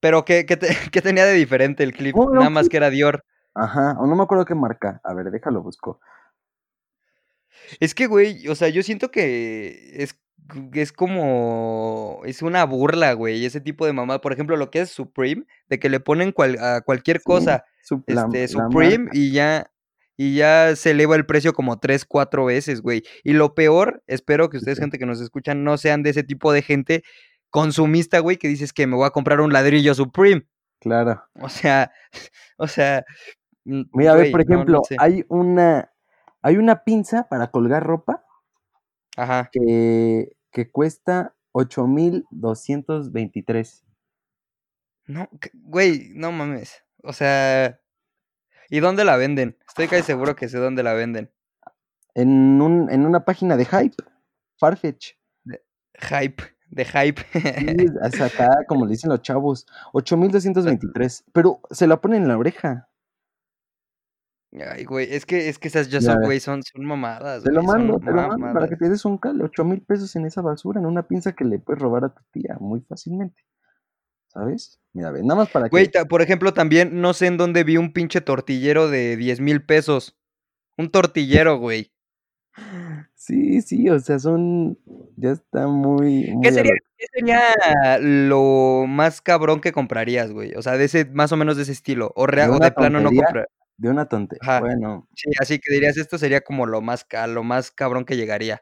Pero, 0.07 0.23
¿qué 0.23 0.45
qué 0.45 0.55
te 0.55 0.67
qué 0.93 1.01
tenía 1.01 1.25
de 1.25 1.33
diferente 1.33 1.83
el 1.83 1.91
clip? 1.91 2.15
Nada 2.15 2.49
más 2.49 2.69
que 2.69 2.77
era 2.77 2.89
Dior. 2.89 3.25
Ajá, 3.53 3.97
o 3.99 4.07
no 4.07 4.15
me 4.15 4.23
acuerdo 4.23 4.45
qué 4.45 4.55
marca. 4.55 5.01
A 5.03 5.13
ver, 5.13 5.31
déjalo 5.31 5.61
busco. 5.61 5.99
Es 7.81 7.93
que, 7.93 8.07
güey, 8.07 8.47
o 8.47 8.55
sea, 8.55 8.69
yo 8.69 8.83
siento 8.83 9.11
que 9.11 9.91
es, 10.01 10.17
es 10.73 10.93
como. 10.93 12.21
Es 12.23 12.41
una 12.41 12.63
burla, 12.65 13.11
güey. 13.11 13.45
Ese 13.45 13.59
tipo 13.59 13.85
de 13.85 13.91
mamá. 13.91 14.21
Por 14.21 14.31
ejemplo, 14.31 14.55
lo 14.55 14.71
que 14.71 14.79
es 14.79 14.91
Supreme, 14.91 15.43
de 15.67 15.77
que 15.77 15.89
le 15.89 15.99
ponen 15.99 16.31
cual- 16.31 16.57
a 16.59 16.79
cualquier 16.79 17.17
Sí, 17.17 17.23
cosa 17.25 17.65
su- 17.83 18.01
este, 18.07 18.13
la 18.43 18.47
Supreme 18.47 19.09
y 19.11 19.33
ya. 19.33 19.69
Y 20.19 20.35
ya 20.37 20.75
se 20.77 20.91
eleva 20.91 21.17
el 21.17 21.25
precio 21.27 21.51
como 21.53 21.77
tres, 21.79 22.05
cuatro 22.05 22.45
veces, 22.45 22.81
güey. 22.81 23.03
Y 23.25 23.33
lo 23.33 23.53
peor, 23.53 24.01
espero 24.07 24.49
que 24.49 24.57
ustedes, 24.57 24.77
sí. 24.77 24.81
gente 24.83 24.97
que 24.97 25.05
nos 25.05 25.19
escuchan, 25.21 25.63
no 25.65 25.77
sean 25.77 26.01
de 26.01 26.09
ese 26.09 26.23
tipo 26.23 26.51
de 26.53 26.63
gente 26.63 27.03
consumista, 27.49 28.19
güey, 28.19 28.37
que 28.37 28.47
dices 28.47 28.73
que 28.73 28.85
me 28.87 28.95
voy 28.95 29.05
a 29.07 29.11
comprar 29.11 29.41
un 29.41 29.51
ladrillo 29.53 29.93
Supreme. 29.95 30.47
Claro. 30.79 31.23
O 31.41 31.49
sea, 31.49 31.91
o 32.57 32.67
sea. 32.67 33.03
mm, 33.65 33.81
Mira, 33.93 34.13
a 34.13 34.15
ver, 34.15 34.31
por 34.31 34.41
no, 34.41 34.45
no 34.47 34.53
ejemplo, 34.53 34.81
sé. 34.87 34.95
hay 34.99 35.25
una, 35.29 35.91
hay 36.41 36.57
una 36.57 36.83
pinza 36.83 37.27
para 37.29 37.51
colgar 37.51 37.83
ropa 37.83 38.23
Ajá. 39.15 39.49
que, 39.51 40.31
que 40.51 40.69
cuesta 40.71 41.35
8,223. 41.53 43.83
No, 45.07 45.27
güey, 45.53 46.11
no 46.13 46.31
mames. 46.31 46.83
O 47.03 47.13
sea, 47.13 47.79
¿y 48.69 48.79
dónde 48.79 49.05
la 49.05 49.15
venden? 49.17 49.57
Estoy 49.67 49.87
casi 49.87 50.03
seguro 50.03 50.35
que 50.35 50.49
sé 50.49 50.57
dónde 50.57 50.83
la 50.83 50.93
venden. 50.93 51.31
En, 52.13 52.61
un, 52.61 52.91
en 52.91 53.05
una 53.05 53.25
página 53.25 53.57
de 53.57 53.65
Hype, 53.65 53.95
Farfetch. 54.59 55.13
Hype, 55.99 56.43
de 56.69 56.85
hype. 56.85 57.21
Sí, 57.31 57.85
es 58.03 58.21
acá, 58.21 58.49
como 58.67 58.85
le 58.85 58.91
dicen 58.91 59.09
los 59.09 59.21
chavos, 59.21 59.65
8,223. 59.93 61.25
Pero 61.33 61.61
se 61.71 61.87
la 61.87 61.99
ponen 62.01 62.23
en 62.23 62.27
la 62.27 62.37
oreja. 62.37 62.89
Ay, 64.71 64.85
güey, 64.85 65.07
es 65.13 65.25
que, 65.25 65.49
es 65.49 65.59
que 65.59 65.67
esas 65.67 65.89
ya 65.89 65.99
son, 66.01 66.21
güey, 66.21 66.39
son, 66.39 66.63
son 66.63 66.83
mamadas, 66.85 67.43
Te 67.43 67.51
lo 67.51 67.61
güey, 67.61 67.77
mando, 67.77 67.99
te 67.99 68.05
lo 68.11 68.27
mando 68.27 68.53
para 68.53 68.67
que 68.69 68.77
te 68.77 68.89
des 68.89 69.03
un 69.05 69.17
cale. 69.17 69.43
8 69.43 69.63
mil 69.65 69.81
pesos 69.81 70.15
en 70.15 70.25
esa 70.25 70.41
basura, 70.41 70.79
en 70.79 70.85
una 70.85 71.03
pinza 71.07 71.33
que 71.33 71.43
le 71.43 71.59
puedes 71.59 71.81
robar 71.81 72.05
a 72.05 72.09
tu 72.13 72.23
tía 72.31 72.55
muy 72.59 72.81
fácilmente. 72.81 73.43
¿Sabes? 74.29 74.79
Mira, 74.93 75.11
ve, 75.11 75.21
nada 75.21 75.35
más 75.35 75.49
para 75.49 75.67
Güey, 75.67 75.85
que. 75.87 75.91
ta- 75.91 76.05
por 76.05 76.21
ejemplo, 76.21 76.53
también 76.53 77.01
no 77.01 77.13
sé 77.13 77.27
en 77.27 77.37
dónde 77.37 77.63
vi 77.63 77.77
un 77.77 77.91
pinche 77.93 78.21
tortillero 78.21 78.89
de 78.89 79.17
10 79.17 79.41
mil 79.41 79.63
pesos. 79.65 80.17
Un 80.77 80.91
tortillero, 80.91 81.57
güey. 81.57 81.91
Sí, 83.15 83.61
sí, 83.61 83.89
o 83.89 83.99
sea, 83.99 84.19
son. 84.19 84.77
Ya 85.17 85.31
está 85.31 85.67
muy. 85.67 86.25
¿Qué 86.25 86.31
muy 86.33 86.51
sería, 86.51 86.71
lo- 86.71 86.77
qué 86.97 87.05
sería 87.13 87.99
lo 87.99 88.85
más 88.87 89.21
cabrón 89.21 89.59
que 89.59 89.71
comprarías, 89.71 90.31
güey? 90.31 90.53
O 90.55 90.61
sea, 90.61 90.77
de 90.77 90.85
ese, 90.85 91.05
más 91.05 91.31
o 91.31 91.37
menos 91.37 91.57
de 91.57 91.63
ese 91.63 91.71
estilo. 91.73 92.11
O, 92.15 92.25
rea- 92.27 92.47
de 92.47 92.59
de 92.59 92.71
plano 92.71 92.99
no 92.99 93.09
comprar. 93.09 93.49
De 93.77 93.89
una 93.89 94.07
tontería. 94.07 94.39
Ajá. 94.41 94.59
Bueno, 94.61 95.07
Sí, 95.15 95.29
así 95.39 95.59
que 95.59 95.73
dirías, 95.73 95.97
esto 95.97 96.17
sería 96.17 96.41
como 96.41 96.65
lo 96.65 96.81
más, 96.81 97.05
lo 97.29 97.43
más 97.43 97.69
cabrón 97.71 98.05
que 98.05 98.15
llegaría. 98.17 98.61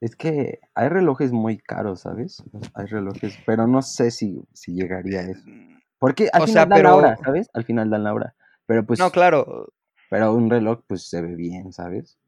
es 0.00 0.14
que 0.14 0.60
hay 0.74 0.88
relojes 0.88 1.32
muy 1.32 1.58
caros, 1.58 2.02
¿sabes? 2.02 2.42
Hay 2.74 2.86
relojes, 2.86 3.36
pero 3.46 3.66
no 3.66 3.82
sé 3.82 4.10
si, 4.12 4.40
si 4.52 4.72
llegaría 4.74 5.20
a 5.20 5.30
eso. 5.30 5.42
Porque 5.98 6.28
al 6.32 6.42
O 6.42 6.46
final 6.46 6.68
sea, 6.68 6.76
dan 6.76 6.82
la 6.84 6.94
hora, 6.94 7.16
¿sabes? 7.24 7.48
Al 7.54 7.64
final 7.64 7.90
dan 7.90 8.04
la 8.04 8.14
hora. 8.14 8.34
Pero 8.66 8.86
pues. 8.86 9.00
No, 9.00 9.10
claro. 9.10 9.72
Pero 10.10 10.32
un 10.32 10.48
reloj, 10.48 10.82
pues 10.86 11.08
se 11.08 11.20
ve 11.20 11.34
bien, 11.34 11.72
¿sabes? 11.72 12.18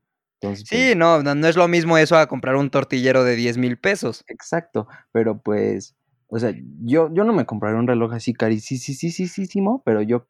Entonces, 0.42 0.66
pues, 0.68 0.80
Sí, 0.80 0.94
no, 0.96 1.22
no, 1.22 1.34
no 1.34 1.46
es 1.46 1.56
lo 1.56 1.68
mismo 1.68 1.98
eso 1.98 2.16
a 2.16 2.26
comprar 2.26 2.56
un 2.56 2.70
tortillero 2.70 3.24
de 3.24 3.36
10 3.36 3.58
mil 3.58 3.78
pesos. 3.78 4.24
Exacto, 4.28 4.88
pero 5.12 5.38
pues, 5.40 5.96
o 6.28 6.38
sea, 6.38 6.52
yo, 6.82 7.12
yo 7.12 7.24
no 7.24 7.32
me 7.32 7.44
compraría 7.46 7.78
un 7.78 7.86
reloj 7.86 8.12
así 8.14 8.32
carísimo, 8.32 9.82
pero 9.84 10.00
yo, 10.02 10.26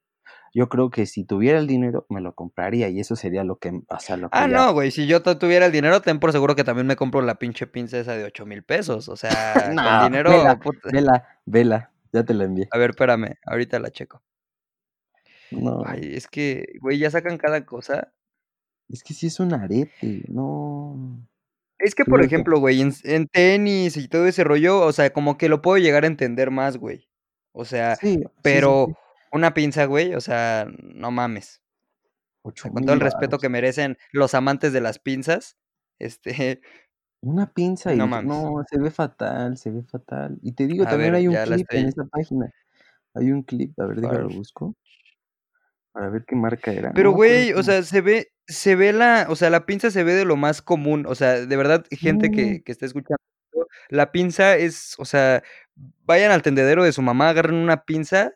yo 0.53 0.68
creo 0.68 0.90
que 0.90 1.07
si 1.07 1.25
tuviera 1.25 1.59
el 1.59 1.66
dinero 1.68 2.07
me 2.09 2.20
lo 2.20 2.35
compraría 2.35 2.88
y 2.88 2.99
eso 3.01 3.14
sería 3.14 3.44
lo 3.44 3.57
que, 3.59 3.68
o 3.88 3.99
sea, 4.01 4.16
lo 4.16 4.31
que 4.31 4.38
Ah, 4.38 4.49
ya- 4.49 4.57
no, 4.57 4.73
güey, 4.73 4.90
si 4.90 5.07
yo 5.07 5.23
tu- 5.23 5.37
tuviera 5.38 5.66
el 5.66 5.73
dinero, 5.73 6.01
ten 6.03 6.18
por 6.18 6.33
seguro 6.33 6.57
que 6.57 6.64
también 6.64 6.87
me 6.87 6.96
compro 6.96 7.20
la 7.23 7.37
pinche 7.37 7.66
pinza 7.66 7.99
esa 7.99 8.16
de 8.16 8.25
8 8.25 8.46
mil 8.46 8.62
pesos. 8.64 9.09
O 9.09 9.16
sea, 9.23 9.70
con 9.75 9.77
No, 9.77 10.05
dinero. 10.07 10.31
vela, 10.31 10.57
puta. 10.59 10.88
vela, 10.92 11.29
vela, 11.46 11.92
ya 12.12 12.25
te 12.25 12.35
la 12.35 12.44
envié. 12.44 12.68
A 12.73 12.79
ver, 12.79 12.90
espérame, 12.90 13.37
ahorita 13.46 13.79
la 13.79 13.90
checo. 13.90 14.23
No, 15.53 15.83
Ay, 15.85 16.14
es 16.14 16.29
que, 16.29 16.64
güey, 16.81 16.99
ya 16.99 17.11
sacan 17.11 17.37
cada 17.38 17.64
cosa. 17.66 18.12
Es 18.92 19.03
que 19.03 19.14
sí 19.14 19.26
es 19.29 19.40
un 19.40 19.53
arete, 19.55 20.24
no. 20.29 21.26
Es 21.79 21.94
que, 21.94 22.05
por 22.05 22.22
ejemplo, 22.22 22.59
güey, 22.61 22.81
en, 22.83 22.92
en 23.05 23.26
tenis 23.26 23.96
y 23.96 24.07
todo 24.09 24.26
ese 24.26 24.44
rollo, 24.44 24.81
o 24.83 24.92
sea, 24.92 25.12
como 25.12 25.38
que 25.38 25.48
lo 25.48 25.62
puedo 25.62 25.79
llegar 25.79 26.05
a 26.05 26.09
entender 26.09 26.50
más, 26.50 26.76
güey. 26.76 27.09
O 27.53 27.64
sea, 27.64 27.96
Sí, 27.96 28.14
sí, 28.16 28.18
sí, 28.22 28.29
pero 28.42 28.87
sí. 28.88 28.94
una 29.33 29.55
pinza, 29.55 29.87
güey, 29.87 30.14
o 30.14 30.20
sea, 30.20 30.68
no 30.83 31.11
mames. 31.11 31.62
Ocho 32.42 32.70
con 32.70 32.85
todo 32.85 32.94
el 32.94 33.00
respeto 33.00 33.38
que 33.38 33.48
merecen 33.50 33.98
los 34.12 34.35
amantes 34.35 34.72
de 34.72 34.81
las 34.81 34.98
pinzas, 34.98 35.57
este, 35.98 36.61
Una 37.22 37.53
pinza 37.53 37.92
y 37.94 37.96
No 37.96 38.05
no, 38.07 38.22
mames. 38.22 38.66
se 38.70 38.79
ve 38.79 38.90
fatal, 38.90 39.57
se 39.57 39.70
ve 39.70 39.83
fatal. 39.83 40.38
Y 40.42 40.53
te 40.53 40.66
digo, 40.66 40.85
A 40.85 40.88
también 40.90 41.12
ver, 41.12 41.20
hay 41.20 41.29
un 41.29 41.35
clip 41.37 41.66
en 41.70 41.87
esa 41.88 42.05
página. 42.05 42.50
Hay 43.14 43.33
un 43.33 43.42
clip, 43.42 43.79
a 43.81 43.87
ver, 43.87 44.00
déjalo 44.00 44.29
Farf- 44.31 44.35
busco. 44.37 44.74
Para 45.92 46.11
ver 46.11 46.24
qué 46.26 46.37
marca 46.37 46.72
era. 46.72 46.92
Pero, 46.92 47.11
No 47.11 47.16
güey, 47.16 47.53
o 47.53 47.62
sea, 47.62 47.83
se 47.83 48.00
ve, 48.00 48.33
se 48.46 48.76
ve 48.76 48.92
la, 48.92 49.26
o 49.29 49.37
sea, 49.37 49.50
la 49.50 49.66
pinza 49.66 49.90
se 49.90 50.05
ve 50.05 50.14
de 50.14 50.24
lo 50.24 50.37
más 50.37 50.62
común, 50.62 51.05
o 51.07 51.14
sea, 51.14 51.46
de 51.46 51.57
verdad, 51.57 51.85
gente 51.90 52.31
que, 52.31 52.62
que 52.62 52.72
está 52.72 52.87
escuchando, 52.87 53.18
la 53.88 54.12
pinza 54.12 54.57
es, 54.57 54.94
o 54.98 55.05
sea, 55.05 55.42
vayan 56.05 56.31
al 56.31 56.42
tendedero 56.42 56.85
de 56.85 56.92
su 56.92 57.03
mamá, 57.03 57.29
agarren 57.29 57.57
una 57.57 57.85
pinza, 57.85 58.33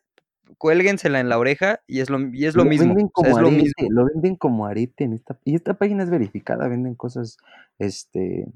cuélguensela 0.58 1.20
en 1.20 1.28
la 1.28 1.38
oreja 1.38 1.80
y 1.86 2.00
es 2.00 2.10
lo, 2.10 2.18
y 2.32 2.46
es 2.46 2.54
lo, 2.54 2.64
mismo, 2.64 2.88
venden 2.88 3.10
o 3.12 3.22
sea, 3.22 3.30
como 3.32 3.36
es 3.36 3.42
lo 3.42 3.48
arete, 3.48 3.62
mismo. 3.82 3.88
lo 3.90 4.06
venden 4.06 4.36
como 4.36 4.66
arete 4.66 5.04
en 5.04 5.14
esta 5.14 5.38
y 5.44 5.54
esta 5.54 5.74
página 5.74 6.02
es 6.02 6.10
verificada, 6.10 6.68
venden 6.68 6.94
cosas 6.94 7.38
este 7.78 8.46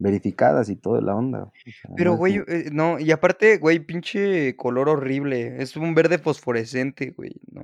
verificadas 0.00 0.68
y 0.68 0.76
toda 0.76 1.00
la 1.00 1.14
onda. 1.14 1.52
Pero, 1.96 2.14
güey, 2.16 2.38
eh, 2.48 2.70
no, 2.72 2.98
y 2.98 3.12
aparte, 3.12 3.58
güey, 3.58 3.78
pinche 3.78 4.56
color 4.56 4.88
horrible, 4.88 5.62
es 5.62 5.76
un 5.76 5.94
verde 5.94 6.18
fosforescente, 6.18 7.12
güey, 7.16 7.32
no. 7.52 7.62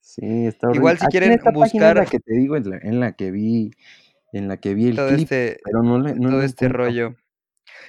sí, 0.00 0.46
está 0.46 0.68
horrible. 0.68 0.78
igual 0.80 0.98
si 0.98 1.06
Aquí 1.06 1.16
en 1.16 1.20
quieren 1.22 1.38
esta 1.38 1.50
página 1.50 1.88
es 1.88 1.94
la 1.96 2.00
buscar- 2.02 2.10
que 2.10 2.20
te 2.20 2.34
digo, 2.34 2.56
en 2.56 2.70
la, 2.70 2.76
en 2.78 3.00
la 3.00 3.12
que 3.12 3.30
vi, 3.30 3.70
en 4.32 4.46
la 4.48 4.58
que 4.58 4.74
vi 4.74 4.88
el 4.88 4.96
todo 4.96 5.08
clip, 5.08 5.20
este, 5.20 5.58
pero 5.64 5.82
no 5.82 5.98
le, 5.98 6.14
no 6.14 6.28
todo 6.30 6.40
le 6.40 6.46
este 6.46 6.68
rollo. 6.68 7.16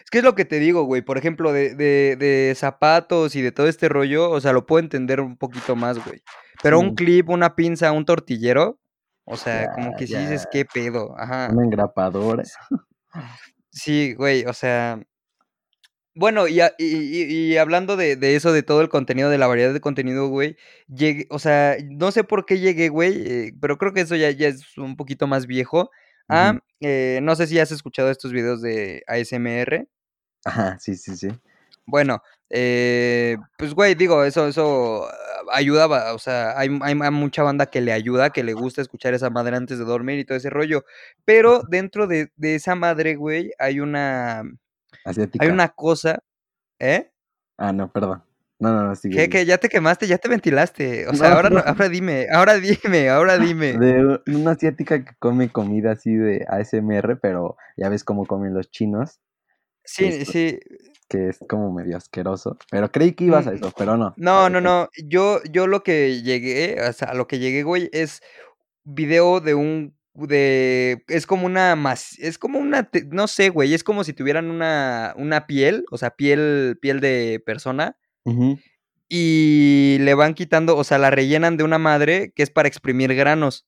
Es 0.04 0.10
que 0.10 0.20
es 0.20 0.24
lo 0.24 0.34
que 0.36 0.46
te 0.46 0.60
digo, 0.60 0.84
güey. 0.84 1.02
Por 1.02 1.18
ejemplo, 1.18 1.52
de, 1.54 1.76
de, 1.76 2.16
de 2.18 2.54
zapatos 2.56 3.36
y 3.36 3.42
de 3.42 3.52
todo 3.52 3.68
este 3.68 3.90
rollo, 3.90 4.32
o 4.32 4.40
sea, 4.42 4.54
lo 4.54 4.66
puedo 4.66 4.80
entender 4.84 5.20
un 5.22 5.38
poquito 5.38 5.76
más, 5.76 6.04
güey. 6.04 6.22
Pero 6.64 6.80
un 6.80 6.90
Sí. 6.90 6.96
clip, 6.96 7.30
una 7.30 7.56
pinza, 7.56 7.92
un 7.92 8.06
tortillero, 8.06 8.80
o 9.26 9.36
sea, 9.38 9.66
Ya, 9.66 9.72
como 9.74 9.96
que 9.96 10.08
sí 10.08 10.14
ya. 10.14 10.22
dices, 10.22 10.48
¿qué 10.52 10.66
pedo? 10.66 11.16
Ajá. 11.18 11.50
Una 11.54 11.66
engrapadora. 11.66 12.44
Sí, 13.80 14.13
güey, 14.13 14.46
o 14.46 14.54
sea. 14.54 15.00
Bueno, 16.15 16.48
y, 16.48 16.60
a- 16.60 16.74
y, 16.78 16.86
y- 16.86 17.52
y 17.54 17.58
hablando 17.58 17.96
de, 17.96 18.15
de 18.15 18.36
eso, 18.36 18.52
de 18.52 18.63
todo 18.63 18.82
el 18.82 18.89
contenido, 18.89 19.30
de 19.30 19.38
la 19.38 19.48
variedad 19.48 19.74
de 19.74 19.80
contenido, 19.80 20.28
güey, 20.28 20.58
llegué, 20.88 21.28
o 21.30 21.39
sea, 21.39 21.78
no 21.89 22.12
sé 22.12 22.24
por 22.24 22.46
qué 22.46 22.60
llegué, 22.60 22.89
güey, 22.89 23.13
eh, 23.26 23.54
pero 23.62 23.78
creo 23.78 23.94
que 23.94 24.02
eso 24.02 24.15
ya, 24.15 24.30
ya 24.32 24.48
es 24.50 24.78
un 24.78 24.98
poquito 24.98 25.28
más 25.28 25.46
viejo. 25.48 25.92
A, 26.28 26.52
Ujú. 26.52 26.60
eh, 26.82 27.20
no 27.24 27.36
sé 27.36 27.48
si 27.48 27.60
has 27.60 27.72
escuchado 27.72 28.10
estos 28.10 28.34
videos 28.34 28.62
de 28.62 29.04
ASMR. 29.08 29.88
Ajá, 30.46 30.78
sí, 30.80 30.96
sí, 30.96 31.15
sí. 31.15 31.30
Bueno, 31.86 32.22
eh, 32.50 33.38
pues 33.58 33.74
güey, 33.74 33.96
digo, 33.96 34.24
eso, 34.24 34.48
eso 34.48 35.06
ah, 35.08 35.14
ayudaba, 35.54 36.14
o 36.14 36.20
sea, 36.20 36.58
hay, 36.58 36.70
hay, 36.82 36.96
mucha 36.96 37.44
banda 37.44 37.68
que 37.68 37.82
le 37.82 37.92
ayuda, 37.92 38.32
que 38.32 38.44
le 38.44 38.54
gusta 38.54 38.82
escuchar 38.82 39.14
esa 39.14 39.30
madre 39.30 39.56
antes 39.56 39.78
de 39.78 39.86
dormir 39.86 40.20
y 40.20 40.26
todo 40.26 40.38
ese 40.38 40.50
rollo. 40.50 40.84
Pero 41.26 41.64
dentro 41.70 42.08
de, 42.08 42.32
de 42.38 42.56
esa 42.56 42.76
madre, 42.76 43.16
güey, 43.16 43.52
hay 43.60 43.80
una, 43.80 44.44
Asiática. 45.06 45.46
hay 45.46 45.52
una 45.52 45.70
cosa, 45.70 46.20
¿eh? 46.80 47.12
Ah, 47.58 47.74
no, 47.74 47.92
perdón. 47.92 48.24
No, 48.60 48.74
no, 48.74 48.84
no, 48.88 48.96
sigue. 48.96 49.16
Que, 49.16 49.22
sigue. 49.22 49.30
que 49.30 49.46
ya 49.46 49.58
te 49.58 49.70
quemaste, 49.70 50.06
ya 50.06 50.18
te 50.18 50.28
ventilaste. 50.28 51.08
O 51.08 51.14
sea, 51.14 51.30
No, 51.30 51.36
ahora, 51.36 51.50
no- 51.50 51.64
ahora 51.66 51.88
dime, 51.88 52.28
ahora 52.32 52.56
dime, 52.58 53.10
ahora 53.10 53.38
dime. 53.54 53.78
De 53.78 54.20
una 54.28 54.52
asiática 54.52 55.04
que 55.04 55.14
come 55.20 55.50
comida 55.50 55.92
así 55.92 56.14
de 56.14 56.46
ASMR, 56.50 57.20
pero 57.22 57.56
ya 57.78 57.88
ves 57.90 58.04
cómo 58.04 58.26
comen 58.26 58.54
los 58.54 58.70
chinos, 58.70 59.22
Sí, 59.91 60.06
esto- 60.06 60.32
sí. 60.32 60.60
que 61.08 61.30
es 61.30 61.39
como 61.49 61.71
medio 61.73 61.97
asqueroso. 61.97 62.58
Pero 62.69 62.91
creí 62.91 63.13
que 63.13 63.23
ibas 63.25 63.47
a 63.47 63.52
Mm, 63.52 63.56
eso, 63.56 63.73
pero 63.75 63.97
no. 63.97 64.13
No, 64.17 64.47
no, 64.49 64.62
no. 64.62 64.89
Yo, 65.08 65.41
yo 65.52 65.65
lo 65.65 65.82
que 65.82 66.21
llegué, 66.21 66.78
o 66.88 66.93
sea, 66.93 67.10
a 67.10 67.13
lo 67.15 67.28
que 67.28 67.39
llegué, 67.39 67.63
güey, 67.63 67.89
es 67.93 68.21
video 68.84 69.39
de 69.39 69.56
un 69.56 69.95
de 70.13 71.04
es 71.08 71.25
como 71.25 71.45
una 71.45 71.75
mas, 71.75 72.19
es 72.19 72.38
como 72.38 72.60
una 72.60 72.89
no 73.10 73.28
sé, 73.28 73.49
güey, 73.49 73.73
es 73.73 73.84
como 73.84 74.04
si 74.04 74.12
tuvieran 74.13 74.52
una 74.52 75.13
una 75.17 75.47
piel, 75.47 75.86
o 75.91 75.97
sea, 75.97 76.12
piel 76.12 76.78
piel 76.82 76.99
de 76.99 77.41
persona 77.45 77.95
Ujú. 78.25 78.60
y 79.08 79.97
le 80.02 80.13
van 80.15 80.34
quitando, 80.34 80.75
o 80.78 80.84
sea, 80.84 80.97
la 80.97 81.10
rellenan 81.10 81.56
de 81.58 81.63
una 81.63 81.78
madre 81.80 82.32
que 82.36 82.43
es 82.43 82.49
para 82.49 82.67
exprimir 82.67 83.15
granos. 83.15 83.65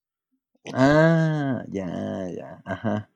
Ah, 0.74 1.64
ya, 1.70 1.88
ya, 2.36 2.62
ajá. 2.66 3.10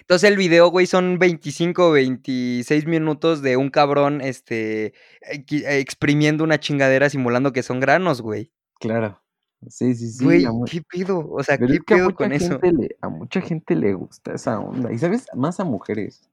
Entonces 0.00 0.30
el 0.30 0.36
video, 0.36 0.68
güey, 0.70 0.86
son 0.86 1.18
25, 1.18 1.90
26 1.92 2.86
minutos 2.86 3.42
de 3.42 3.56
un 3.56 3.70
cabrón 3.70 4.20
este 4.20 4.94
exprimiendo 5.30 6.44
una 6.44 6.60
chingadera 6.60 7.10
simulando 7.10 7.52
que 7.52 7.62
son 7.62 7.80
granos, 7.80 8.20
güey. 8.22 8.52
Claro. 8.80 9.22
Sí, 9.68 9.94
sí, 9.94 10.10
sí. 10.10 10.24
Güey, 10.24 10.44
¿qué 10.70 10.82
pedo? 10.82 11.26
O 11.30 11.42
sea, 11.42 11.56
Pero 11.56 11.68
¿qué 11.68 11.74
es 11.76 11.80
que 11.86 11.94
mucha 11.96 12.14
con 12.14 12.32
eso? 12.32 12.60
le, 12.62 12.96
a 13.00 13.08
mucha 13.08 13.40
gente 13.40 13.74
le 13.74 13.94
gusta 13.94 14.34
esa 14.34 14.60
onda. 14.60 14.92
Y 14.92 14.98
sabes, 14.98 15.26
más 15.34 15.58
a 15.60 15.64
mujeres. 15.64 16.28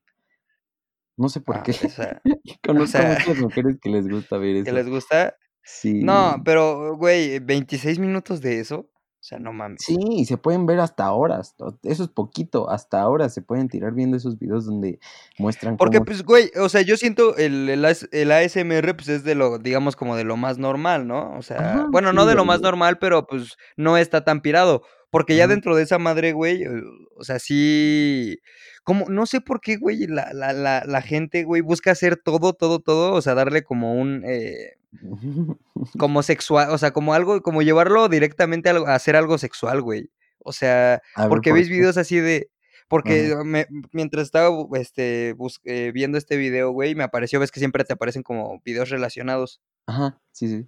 No 1.17 1.29
sé 1.29 1.41
por 1.41 1.57
Ah, 1.57 1.63
qué. 1.63 1.71
o 1.71 1.89
sea, 1.89 2.21
Conozco 2.63 2.87
sea, 2.97 3.13
a 3.15 3.19
muchas 3.19 3.37
mujeres 3.39 3.77
que 3.81 3.89
les 3.89 4.07
gusta 4.09 4.37
ver 4.37 4.55
¿que 4.63 4.69
eso. 4.69 4.73
les 4.73 4.89
gusta? 4.89 5.35
Sí. 5.63 6.03
No, 6.03 6.41
pero, 6.43 6.97
güey, 6.97 7.39
26 7.39 7.97
minutos 7.99 8.41
de 8.41 8.59
eso. 8.59 8.89
O 9.23 9.25
sea, 9.25 9.39
no 9.39 9.53
mames. 9.53 9.81
Sí, 9.81 9.95
y 10.17 10.25
se 10.25 10.35
pueden 10.35 10.65
ver 10.65 10.81
hasta 10.81 11.09
horas. 11.13 11.55
Eso 11.83 12.03
es 12.03 12.09
poquito. 12.09 12.69
Hasta 12.69 13.07
horas 13.07 13.33
se 13.33 13.41
pueden 13.41 13.69
tirar 13.69 13.93
viendo 13.93 14.17
esos 14.17 14.37
videos 14.37 14.65
donde 14.65 14.99
muestran 15.37 15.77
Porque, 15.77 15.99
cómo. 15.99 16.07
pues, 16.07 16.23
güey, 16.23 16.51
o 16.59 16.67
sea, 16.67 16.81
yo 16.81 16.97
siento 16.97 17.37
el, 17.37 17.69
el, 17.69 17.85
el 18.11 18.31
ASMR, 18.33 18.93
pues, 18.97 19.07
es 19.07 19.23
de 19.23 19.35
lo, 19.35 19.59
digamos, 19.59 19.95
como 19.95 20.17
de 20.17 20.25
lo 20.25 20.35
más 20.35 20.57
normal, 20.57 21.07
¿no? 21.07 21.37
O 21.37 21.41
sea, 21.41 21.57
Ajá, 21.57 21.87
bueno, 21.89 22.09
sí, 22.09 22.15
no 22.17 22.25
de 22.25 22.35
lo 22.35 22.43
más 22.43 22.59
normal, 22.59 22.97
pero, 22.99 23.25
pues, 23.25 23.55
no 23.77 23.95
está 23.95 24.25
tan 24.25 24.41
pirado. 24.41 24.83
Porque 25.09 25.37
ya 25.37 25.47
dentro 25.47 25.77
de 25.77 25.83
esa 25.83 25.99
madre, 25.99 26.33
güey, 26.33 26.63
eh, 26.63 26.83
o 27.15 27.23
sea, 27.23 27.39
sí... 27.39 28.39
Como, 28.83 29.05
no 29.07 29.25
sé 29.25 29.39
por 29.39 29.61
qué, 29.61 29.77
güey, 29.77 30.05
la, 30.05 30.33
la, 30.33 30.51
la, 30.51 30.83
la 30.85 31.01
gente, 31.01 31.45
güey, 31.45 31.61
busca 31.61 31.91
hacer 31.91 32.17
todo, 32.17 32.51
todo, 32.51 32.79
todo, 32.81 33.13
o 33.13 33.21
sea, 33.21 33.35
darle 33.35 33.63
como 33.63 33.93
un... 33.93 34.25
eh, 34.25 34.73
como 35.97 36.23
sexual, 36.23 36.69
o 36.69 36.77
sea, 36.77 36.91
como 36.91 37.13
algo, 37.13 37.41
como 37.41 37.61
llevarlo 37.61 38.09
directamente 38.09 38.69
a, 38.69 38.73
hacer 38.93 39.15
algo 39.15 39.37
sexual, 39.37 39.81
güey. 39.81 40.09
O 40.39 40.51
sea, 40.51 41.01
ver, 41.17 41.29
porque 41.29 41.49
¿por 41.51 41.55
veis 41.55 41.67
qué? 41.67 41.73
videos 41.75 41.97
así 41.97 42.19
de... 42.19 42.49
Porque 42.89 43.35
me- 43.43 43.65
mientras 43.91 44.25
estaba 44.25 44.49
este, 44.75 45.33
bus- 45.33 45.61
eh, 45.63 45.91
viendo 45.93 46.17
este 46.17 46.37
video, 46.37 46.71
güey, 46.71 46.95
me 46.95 47.03
apareció, 47.03 47.39
ves 47.39 47.51
que 47.51 47.59
siempre 47.59 47.83
te 47.85 47.93
aparecen 47.93 48.23
como 48.23 48.61
videos 48.63 48.89
relacionados. 48.89 49.61
Ajá, 49.87 50.19
sí, 50.31 50.47
sí. 50.47 50.67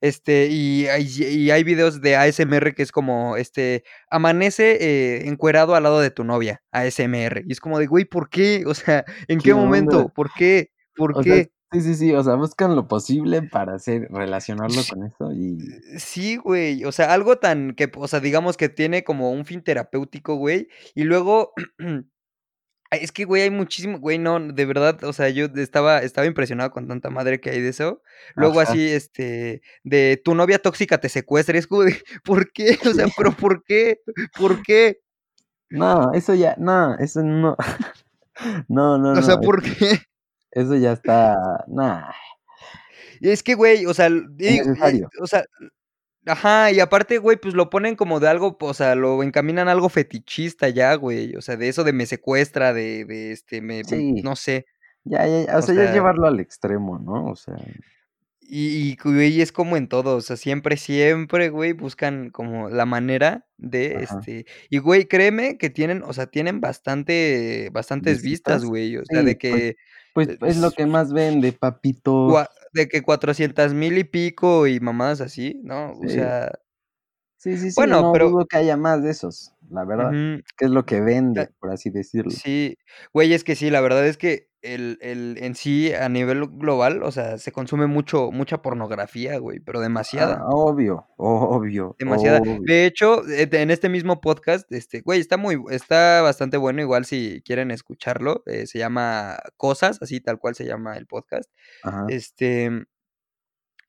Este, 0.00 0.48
y 0.50 0.86
hay, 0.88 1.08
y 1.08 1.50
hay 1.50 1.64
videos 1.64 2.02
de 2.02 2.14
ASMR 2.16 2.74
que 2.74 2.82
es 2.82 2.92
como, 2.92 3.38
este, 3.38 3.84
amanece 4.10 4.76
eh, 4.80 5.28
encuerado 5.28 5.74
al 5.74 5.82
lado 5.82 6.00
de 6.00 6.10
tu 6.10 6.24
novia, 6.24 6.62
ASMR. 6.72 7.42
Y 7.46 7.52
es 7.52 7.58
como 7.60 7.78
de, 7.78 7.86
güey, 7.86 8.04
¿por 8.04 8.28
qué? 8.28 8.64
O 8.66 8.74
sea, 8.74 9.04
¿en 9.28 9.40
¿Qué 9.40 9.54
momento? 9.54 10.10
¿Por 10.10 10.30
qué? 10.34 10.70
¿Por 10.94 11.16
O 11.16 11.22
sea, 11.22 11.34
qué? 11.36 11.50
Sí, 11.74 11.80
sí, 11.80 11.94
sí. 11.94 12.14
O 12.14 12.22
sea, 12.22 12.34
buscan 12.34 12.76
lo 12.76 12.88
posible 12.88 13.42
para 13.42 13.74
hacer, 13.74 14.08
relacionarlo 14.10 14.82
con 14.88 15.04
eso 15.04 15.32
y. 15.32 15.58
Sí, 15.98 16.36
güey, 16.36 16.84
o 16.84 16.92
sea, 16.92 17.12
algo 17.12 17.38
tan 17.38 17.74
que, 17.74 17.90
o 17.94 18.08
sea, 18.08 18.20
digamos 18.20 18.56
que 18.56 18.68
tiene 18.68 19.04
como 19.04 19.30
un 19.30 19.44
fin 19.44 19.62
terapéutico, 19.62 20.36
güey, 20.36 20.68
y 20.94 21.04
luego, 21.04 21.52
es 22.90 23.12
que, 23.12 23.24
güey, 23.24 23.42
hay 23.42 23.50
muchísimo, 23.50 23.98
güey, 23.98 24.18
no, 24.18 24.38
de 24.40 24.64
verdad, 24.64 25.02
o 25.04 25.12
sea, 25.12 25.28
yo 25.28 25.46
estaba, 25.56 25.98
estaba 25.98 26.26
impresionado 26.26 26.70
con 26.70 26.88
tanta 26.88 27.10
madre 27.10 27.40
que 27.40 27.50
hay 27.50 27.60
de 27.60 27.70
eso. 27.70 28.02
Luego 28.36 28.60
Ajá. 28.60 28.72
así, 28.72 28.88
este, 28.88 29.62
de 29.82 30.20
tu 30.24 30.34
novia 30.34 30.60
tóxica 30.60 30.98
te 30.98 31.08
secuestra, 31.08 31.58
es 31.58 31.66
como 31.66 31.82
de, 31.82 31.96
¿por 32.24 32.52
qué? 32.52 32.78
O 32.88 32.94
sea, 32.94 33.06
pero 33.16 33.32
¿por 33.32 33.64
qué? 33.64 34.00
¿Por 34.38 34.62
qué? 34.62 35.00
No, 35.70 36.12
eso 36.12 36.34
ya, 36.34 36.54
no, 36.58 36.96
eso 36.98 37.22
no. 37.22 37.56
No, 38.66 38.98
no, 38.98 39.12
O 39.12 39.22
sea, 39.22 39.36
no. 39.36 39.42
¿por 39.42 39.62
qué? 39.62 40.00
Eso 40.54 40.76
ya 40.76 40.92
está. 40.92 41.36
Nah, 41.68 42.10
Y 43.20 43.30
es 43.30 43.42
que, 43.42 43.54
güey, 43.54 43.86
o 43.86 43.94
sea, 43.94 44.08
digo, 44.10 44.64
eh, 44.84 45.02
o 45.20 45.26
sea, 45.26 45.44
ajá, 46.26 46.72
y 46.72 46.80
aparte, 46.80 47.18
güey, 47.18 47.38
pues 47.38 47.54
lo 47.54 47.70
ponen 47.70 47.96
como 47.96 48.20
de 48.20 48.28
algo, 48.28 48.56
o 48.60 48.74
sea, 48.74 48.94
lo 48.96 49.22
encaminan 49.22 49.68
a 49.68 49.72
algo 49.72 49.88
fetichista 49.90 50.68
ya, 50.70 50.94
güey, 50.96 51.36
o 51.36 51.42
sea, 51.42 51.56
de 51.56 51.68
eso 51.68 51.84
de 51.84 51.92
me 51.94 52.06
secuestra, 52.06 52.72
de, 52.74 53.04
de 53.06 53.32
este, 53.32 53.62
me, 53.62 53.84
Sí. 53.84 54.22
no 54.22 54.36
sé, 54.36 54.66
Ya, 55.04 55.26
ya, 55.26 55.44
ya, 55.46 55.58
o 55.58 55.62
o 55.62 55.62
sea, 55.62 55.74
ya 55.74 55.84
es 55.84 55.92
llevarlo 55.92 56.26
al 56.26 56.40
extremo, 56.40 56.98
¿no? 56.98 57.26
O 57.30 57.36
sea, 57.36 57.56
y, 58.40 58.90
y, 58.92 58.96
güey, 59.02 59.40
es 59.42 59.52
como 59.52 59.76
en 59.76 59.88
todo, 59.88 60.16
o 60.16 60.20
sea, 60.22 60.36
siempre, 60.36 60.76
siempre, 60.76 61.48
güey, 61.50 61.72
buscan 61.72 62.30
como 62.30 62.68
la 62.70 62.86
manera 62.86 63.46
de, 63.58 63.96
ajá. 63.96 64.18
este, 64.20 64.46
y, 64.70 64.78
güey, 64.78 65.06
créeme 65.08 65.58
que 65.58 65.70
tienen, 65.70 66.02
o 66.04 66.12
sea, 66.12 66.26
tienen 66.28 66.60
bastante, 66.60 67.70
bastantes 67.72 68.22
vistas, 68.22 68.62
¿Visitas? 68.62 68.64
güey, 68.64 68.96
o 68.98 69.04
sea, 69.06 69.22
de 69.22 69.32
Sí, 69.32 69.38
pues, 69.48 69.52
que, 69.52 69.76
pues 69.76 69.76
eh, 70.16 70.38
es 70.42 70.58
lo 70.58 70.70
que 70.70 70.86
más 70.86 71.12
vende, 71.12 71.52
papito. 71.52 72.28
de 72.72 72.88
que 72.88 73.02
cuatrocientas 73.02 73.72
mil 73.72 73.98
y 73.98 74.04
pico 74.04 74.66
y 74.66 74.80
mamadas 74.80 75.20
así, 75.20 75.60
¿no? 75.62 75.92
O 75.92 76.08
sea, 76.08 76.50
sí, 77.44 77.56
sí, 77.58 77.70
sí, 77.70 77.74
bueno, 77.76 78.00
no 78.02 78.12
pero... 78.12 78.30
dudo 78.30 78.46
que 78.46 78.56
haya 78.56 78.76
más 78.76 79.02
de 79.02 79.10
esos, 79.10 79.52
la 79.70 79.84
verdad. 79.84 80.08
ujú, 80.08 80.42
Que 80.56 80.64
es 80.64 80.70
lo 80.70 80.84
que 80.84 81.00
vende, 81.00 81.50
por 81.60 81.70
así 81.70 81.90
decirlo. 81.90 82.30
Sí, 82.30 82.76
güey, 83.12 83.32
es 83.34 83.44
que 83.44 83.54
sí, 83.54 83.70
la 83.70 83.80
verdad 83.80 84.06
es 84.06 84.16
que 84.16 84.48
el, 84.62 84.96
el, 85.02 85.36
en 85.42 85.54
sí, 85.54 85.92
a 85.92 86.08
nivel 86.08 86.46
global, 86.46 87.02
o 87.02 87.12
sea, 87.12 87.36
se 87.36 87.52
consume 87.52 87.86
mucho, 87.86 88.30
mucha 88.32 88.62
pornografía, 88.62 89.36
güey, 89.38 89.60
pero 89.60 89.78
Ah, 89.78 89.82
demasiada, 89.82 90.42
obvio, 90.46 91.06
obvio, 91.18 91.94
demasiada. 91.98 92.40
obvio. 92.40 92.60
De 92.64 92.86
hecho, 92.86 93.28
eh, 93.28 93.46
en 93.52 93.70
este 93.70 93.90
mismo 93.90 94.22
podcast, 94.22 94.72
este, 94.72 95.02
güey, 95.02 95.20
está 95.20 95.36
muy, 95.36 95.62
está 95.70 96.22
bastante 96.22 96.56
bueno, 96.56 96.80
igual 96.80 97.04
si 97.04 97.42
quieren 97.44 97.70
escucharlo, 97.70 98.42
eh, 98.46 98.66
se 98.66 98.78
llama 98.78 99.36
Cosas, 99.58 99.98
así 100.00 100.20
tal 100.20 100.38
cual 100.38 100.54
se 100.54 100.64
llama 100.64 100.96
el 100.96 101.06
podcast, 101.06 101.50
Ajá. 101.82 102.06
este, 102.08 102.86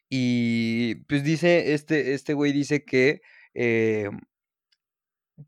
y 0.09 0.95
pues 1.07 1.23
dice, 1.23 1.73
este, 1.73 2.13
este 2.13 2.33
güey 2.33 2.51
dice 2.51 2.83
que, 2.83 3.21
eh, 3.55 4.09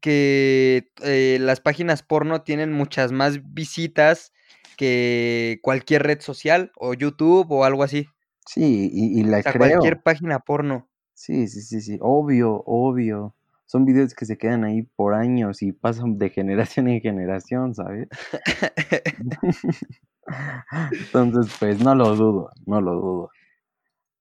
que 0.02 0.92
eh, 1.04 1.38
las 1.40 1.62
páginas 1.62 2.04
porno 2.04 2.42
tienen 2.42 2.74
muchas 2.74 3.12
más 3.12 3.54
visitas 3.54 4.34
que 4.78 5.60
cualquier 5.62 6.04
red 6.04 6.22
social 6.22 6.72
o 6.76 6.94
YouTube 6.94 7.52
o 7.52 7.64
algo 7.64 7.84
así. 7.84 8.08
Sí, 8.46 8.90
y, 8.92 9.20
y 9.20 9.24
O 9.24 9.28
la 9.28 9.42
sea, 9.42 9.54
cualquier 9.54 9.94
creo. 9.94 10.04
página 10.04 10.40
porno. 10.40 10.88
Sí, 11.14 11.48
sí, 11.48 11.62
sí, 11.62 11.82
sí, 11.82 11.98
obvio, 12.02 12.64
obvio. 12.66 13.34
Son 13.66 13.86
videos 13.86 14.14
que 14.14 14.26
se 14.26 14.38
quedan 14.38 14.64
ahí 14.64 14.84
por 14.84 15.14
años 15.14 15.62
y 15.62 15.74
pasan 15.74 16.18
de 16.18 16.30
generación 16.30 16.88
en 16.88 17.02
generación, 17.02 17.76
¿sabes? 17.76 18.08
Entonces, 20.92 21.54
pues 21.60 21.80
no 21.82 21.96
lo 21.96 22.16
dudo, 22.16 22.52
no 22.66 22.82
lo 22.82 22.94
dudo. 22.94 23.30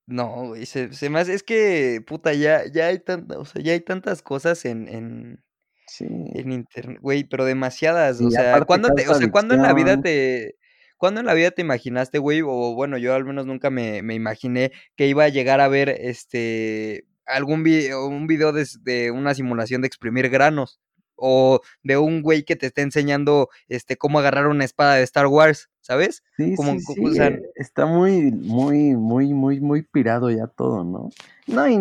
No, 0.07 0.47
güey, 0.47 0.65
se, 0.65 0.93
se 0.93 1.09
me 1.09 1.19
hace, 1.19 1.33
es 1.33 1.43
que, 1.43 2.01
puta, 2.05 2.33
ya, 2.33 2.65
ya 2.65 2.87
hay 2.87 2.99
tanta, 2.99 3.37
o 3.37 3.45
sea, 3.45 3.61
ya 3.61 3.73
hay 3.73 3.81
tantas 3.81 4.21
cosas 4.21 4.63
en, 4.65 4.87
en, 4.87 5.43
Sí, 5.89 6.05
en 6.05 6.51
internet, 6.51 6.99
güey, 7.01 7.23
pero 7.23 7.45
demasiadas, 7.45 8.19
o 8.19 8.29
sea, 8.29 8.59
¿cuándo 8.65 8.89
te, 8.93 9.07
o 9.07 9.13
sea, 9.15 9.31
cuándo 9.31 9.53
en 9.53 9.61
la 9.61 9.73
vida 9.73 9.99
te, 10.01 10.57
cuándo 10.97 11.21
en 11.21 11.25
la 11.25 11.33
vida 11.33 11.51
te 11.51 11.61
imaginaste, 11.61 12.19
güey, 12.19 12.41
o 12.41 12.75
bueno, 12.75 12.97
yo 12.97 13.15
al 13.15 13.23
menos 13.23 13.45
nunca 13.45 13.69
me, 13.69 14.01
me 14.01 14.13
imaginé 14.13 14.73
que 14.97 15.07
iba 15.07 15.23
a 15.23 15.29
llegar 15.29 15.61
a 15.61 15.69
ver, 15.69 15.89
este, 15.89 17.05
algún 17.25 17.63
video, 17.63 18.05
un 18.05 18.27
video 18.27 18.51
de, 18.51 18.67
de 18.81 19.11
una 19.11 19.33
simulación 19.33 19.81
de 19.81 19.87
exprimir 19.87 20.29
granos, 20.29 20.81
o 21.17 21.59
de 21.83 21.97
un 21.97 22.21
güey 22.21 22.43
que 22.43 22.55
te 22.55 22.67
esté 22.67 22.81
enseñando, 22.81 23.49
este, 23.67 23.97
cómo 23.97 24.19
agarrar 24.19 24.47
una 24.47 24.65
espada 24.65 24.95
de 24.95 25.03
Star 25.03 25.27
Wars, 25.27 25.69
¿sabes? 25.81 26.23
Sí, 26.37 26.55
Como, 26.55 26.73
sí, 26.73 26.79
sí, 26.81 27.05
o 27.05 27.11
sea, 27.11 27.27
eh, 27.27 27.41
está 27.55 27.85
muy, 27.85 28.31
muy, 28.31 28.95
muy, 28.95 29.33
muy, 29.33 29.59
muy 29.59 29.83
pirado 29.83 30.29
ya 30.31 30.47
todo, 30.47 30.83
¿no? 30.83 31.09
No, 31.47 31.67
y, 31.67 31.75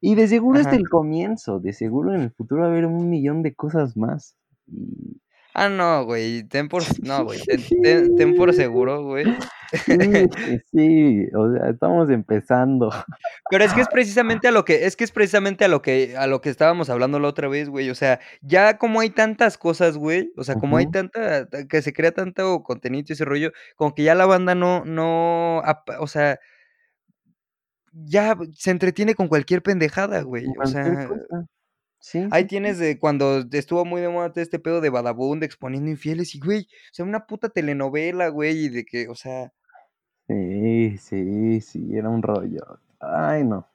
y- 0.00 0.14
de 0.14 0.28
seguro 0.28 0.60
es 0.60 0.66
ajá. 0.66 0.76
el 0.76 0.88
comienzo, 0.88 1.60
de 1.60 1.72
seguro 1.72 2.14
en 2.14 2.22
el 2.22 2.30
futuro 2.30 2.62
va 2.62 2.68
a 2.68 2.70
haber 2.70 2.86
un 2.86 3.08
millón 3.10 3.42
de 3.42 3.54
cosas 3.54 3.96
más. 3.96 4.36
Y... 4.66 5.20
Ah, 5.58 5.70
no, 5.70 6.04
güey, 6.04 6.42
ten 6.42 6.68
por, 6.68 6.82
no, 7.02 7.24
güey, 7.24 7.40
ten, 7.40 7.60
ten, 7.82 8.14
ten 8.14 8.34
por 8.36 8.52
seguro, 8.52 9.02
güey. 9.04 9.24
Sí, 9.72 10.60
sí, 10.70 11.26
o 11.34 11.52
sea, 11.52 11.70
estamos 11.70 12.08
empezando. 12.10 12.88
Pero 13.50 13.64
es 13.64 13.72
que 13.72 13.80
es 13.80 13.88
precisamente 13.88 14.46
a 14.46 14.52
lo 14.52 14.64
que, 14.64 14.86
es 14.86 14.94
que 14.96 15.02
es 15.02 15.10
precisamente 15.10 15.64
a 15.64 15.68
lo 15.68 15.82
que, 15.82 16.16
a 16.16 16.28
lo 16.28 16.40
que 16.40 16.50
estábamos 16.50 16.88
hablando 16.88 17.18
la 17.18 17.26
otra 17.28 17.48
vez, 17.48 17.68
güey. 17.68 17.90
O 17.90 17.94
sea, 17.96 18.20
ya 18.42 18.78
como 18.78 19.00
hay 19.00 19.10
tantas 19.10 19.58
cosas, 19.58 19.96
güey. 19.96 20.30
O 20.36 20.44
sea, 20.44 20.54
como 20.54 20.76
hay 20.76 20.88
tanta, 20.88 21.48
ta- 21.48 21.66
que 21.66 21.82
se 21.82 21.92
crea 21.92 22.12
tanto 22.12 22.62
contenido 22.62 23.06
y 23.08 23.12
ese 23.12 23.24
rollo, 23.24 23.50
como 23.74 23.92
que 23.94 24.04
ya 24.04 24.14
la 24.14 24.26
banda 24.26 24.54
no, 24.54 24.84
no, 24.84 25.62
o 25.98 26.06
sea, 26.06 26.38
ya 27.92 28.36
se 28.54 28.70
entretiene 28.70 29.14
con 29.16 29.26
cualquier 29.28 29.62
pendejada, 29.62 30.20
güey. 30.22 30.44
O 30.62 30.66
sea, 30.66 31.08
cosa. 31.08 31.46
Sí, 32.08 32.28
ahí 32.30 32.42
sí, 32.42 32.48
tienes 32.48 32.78
de 32.78 33.00
cuando 33.00 33.44
estuvo 33.50 33.84
muy 33.84 34.00
de 34.00 34.08
moda 34.08 34.32
todo 34.32 34.40
este 34.40 34.60
pedo 34.60 34.80
de 34.80 34.90
Badabun, 34.90 35.40
de 35.40 35.46
exponiendo 35.46 35.90
infieles, 35.90 36.36
y 36.36 36.38
güey, 36.38 36.60
o 36.60 36.94
sea, 36.94 37.04
una 37.04 37.26
puta 37.26 37.48
telenovela, 37.48 38.28
güey, 38.28 38.66
y 38.66 38.68
de 38.68 38.84
que, 38.84 39.08
o 39.08 39.16
sea, 39.16 39.52
Sí, 40.28 40.98
sí, 40.98 41.60
sí, 41.60 41.96
era 41.96 42.08
un 42.08 42.22
rollo. 42.22 42.80
Ay, 43.00 43.44
no. 43.44 43.68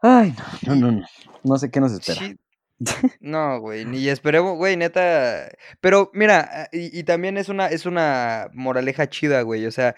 Ay, 0.00 0.34
no, 0.66 0.74
no, 0.74 0.80
no, 0.80 0.92
no. 1.00 1.06
No 1.44 1.58
sé 1.58 1.70
qué 1.70 1.80
nos 1.80 1.92
espera. 1.92 2.18
sí, 2.18 2.38
No, 3.20 3.58
güey, 3.60 3.86
ni 3.86 4.08
esperemos, 4.08 4.56
güey, 4.56 4.76
neta. 4.76 5.50
Pero 5.80 6.10
mira, 6.12 6.48
ah, 6.50 6.68
y, 6.72 6.98
y 6.98 7.04
también 7.04 7.38
es 7.38 7.48
una, 7.48 7.68
es 7.68 7.86
una 7.86 8.50
moraleja 8.52 9.08
chida, 9.08 9.42
güey. 9.42 9.64
O 9.66 9.70
sea, 9.70 9.94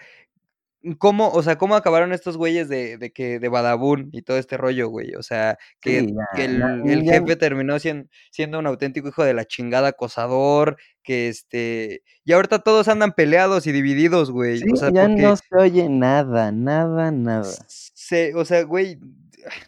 ¿cómo, 0.97 1.29
o 1.29 1.43
sea, 1.43 1.57
cómo 1.57 1.75
acabaron 1.75 2.13
estos 2.13 2.37
güeyes 2.37 2.69
de, 2.69 2.97
de 2.97 3.11
que, 3.11 3.39
de 3.39 3.49
Badabun 3.49 4.09
y 4.11 4.21
todo 4.21 4.37
este 4.37 4.57
rollo, 4.57 4.89
güey? 4.89 5.15
O 5.15 5.23
sea, 5.23 5.57
que, 5.81 6.01
Sí, 6.01 6.13
ya, 6.13 6.43
el, 6.43 7.03
ya, 7.03 7.13
jefe 7.13 7.35
terminó 7.35 7.79
siendo, 7.79 8.09
siendo 8.31 8.59
un 8.59 8.67
auténtico 8.67 9.07
hijo 9.09 9.23
de 9.23 9.33
la 9.33 9.45
chingada 9.45 9.89
acosador, 9.89 10.77
que 11.03 11.27
este. 11.29 12.03
Y 12.23 12.33
ahorita 12.33 12.59
todos 12.59 12.87
andan 12.87 13.13
peleados 13.13 13.67
y 13.67 13.71
divididos, 13.71 14.31
güey. 14.31 14.59
sí, 14.59 14.65
O 14.71 14.75
sea, 14.75 14.91
ya 14.91 15.07
no 15.07 15.35
se 15.35 15.43
oye 15.57 15.89
nada, 15.89 16.51
nada, 16.51 17.11
nada. 17.11 17.51
se, 17.67 18.35
o 18.35 18.45
sea, 18.45 18.63
güey, 18.63 18.99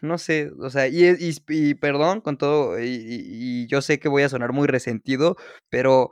no 0.01 0.17
sé, 0.17 0.51
o 0.59 0.69
sea, 0.69 0.87
y, 0.87 1.05
y, 1.05 1.35
y 1.49 1.73
perdón 1.75 2.21
con 2.21 2.37
todo, 2.37 2.79
y, 2.79 2.87
y, 2.87 3.67
yo 3.67 3.81
sé 3.81 3.99
que 3.99 4.09
voy 4.09 4.23
a 4.23 4.29
sonar 4.29 4.53
muy 4.53 4.67
resentido, 4.67 5.37
pero 5.69 6.11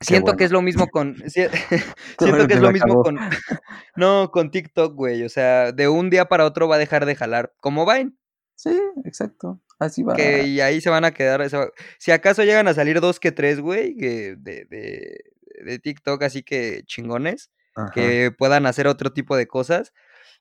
siento 0.00 0.26
bueno. 0.26 0.38
que 0.38 0.44
es 0.44 0.50
lo 0.52 0.62
mismo 0.62 0.88
con, 0.88 1.14
si- 1.28 1.42
siento 2.18 2.46
que 2.46 2.54
se 2.54 2.54
es 2.54 2.60
lo 2.60 2.72
mismo 2.72 2.86
acabó. 3.00 3.02
con, 3.04 3.18
no, 3.96 4.30
con 4.30 4.50
TikTok, 4.50 4.94
güey, 4.94 5.22
o 5.24 5.28
sea, 5.28 5.72
de 5.72 5.88
un 5.88 6.10
día 6.10 6.26
para 6.26 6.44
otro 6.44 6.68
va 6.68 6.76
a 6.76 6.78
dejar 6.78 7.06
de 7.06 7.14
jalar, 7.16 7.52
como 7.60 7.86
Vine, 7.86 8.12
Sí, 8.56 8.78
exacto. 9.06 9.60
Así 9.78 10.02
va. 10.02 10.14
que 10.14 10.42
y 10.46 10.60
ahí 10.60 10.82
se 10.82 10.90
van 10.90 11.06
a 11.06 11.12
quedar, 11.12 11.48
se 11.48 11.56
si 11.98 12.10
acaso 12.10 12.44
llegan 12.44 12.68
a 12.68 12.74
salir 12.74 13.00
dos 13.00 13.18
que 13.18 13.32
tres, 13.32 13.58
güey, 13.60 13.94
de, 13.94 14.36
de, 14.36 15.18
de 15.64 15.78
TikTok, 15.78 16.22
así 16.22 16.42
que 16.42 16.82
chingones, 16.84 17.50
Ajá. 17.74 17.90
que 17.94 18.30
puedan 18.36 18.66
hacer 18.66 18.86
otro 18.86 19.12
tipo 19.14 19.34
de 19.36 19.46
cosas. 19.46 19.94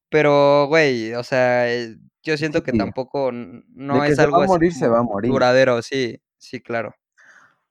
Pero, 0.10 0.68
güey, 0.68 1.14
o 1.14 1.24
sea, 1.24 1.72
eh, 1.74 1.96
yo 2.24 2.36
siento 2.36 2.64
que 2.64 2.72
Sí. 2.72 2.78
tampoco 2.78 3.32
no 3.32 4.02
De 4.02 4.02
que 4.02 4.08
es 4.10 4.16
se 4.18 4.22
va 4.24 4.26
algo 4.26 4.42
a 4.42 4.44
así 4.44 4.50
morir, 4.52 4.74
se 4.74 4.80
como 4.82 4.92
va 4.94 5.00
a 5.00 5.04
morir. 5.04 5.32
duradero, 5.32 5.82
sí, 5.82 6.22
sí, 6.38 6.60
claro. 6.62 6.96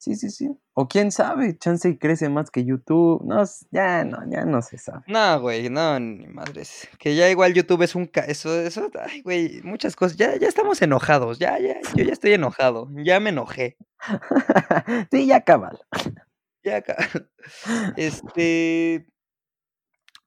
Sí, 0.01 0.15
sí, 0.15 0.31
sí. 0.31 0.49
O 0.75 0.87
quién 0.87 1.11
sabe, 1.11 1.59
chance 1.59 1.89
y 1.89 1.99
crece 1.99 2.29
más 2.29 2.53
que 2.53 2.65
YouTube. 2.65 3.21
No, 3.25 3.43
ya 3.73 4.05
no, 4.05 4.19
ya 4.31 4.45
no 4.45 4.63
se 4.63 4.79
sabe. 4.79 5.03
No, 5.09 5.41
güey, 5.41 5.69
no, 5.71 5.99
ni 5.99 6.29
madres. 6.29 6.89
Que 7.01 7.17
ya 7.17 7.29
igual 7.29 7.53
YouTube 7.53 7.83
es 7.83 7.97
un... 7.97 8.07
ca- 8.07 8.21
Eso, 8.25 8.61
eso, 8.61 8.89
ay, 9.05 9.23
güey, 9.23 9.61
muchas 9.65 9.97
cosas. 9.97 10.17
Ya, 10.17 10.37
ya 10.37 10.47
estamos 10.47 10.81
enojados, 10.83 11.41
ya, 11.41 11.59
ya, 11.59 11.77
yo 11.97 12.05
ya 12.05 12.13
estoy 12.13 12.33
enojado, 12.35 12.89
ya 13.05 13.19
me 13.19 13.31
enojé. 13.31 13.77
sí, 15.11 15.27
ya 15.27 15.41
cabal. 15.43 15.81
Ya 16.63 16.77
acá. 16.77 16.97
Este... 17.97 19.07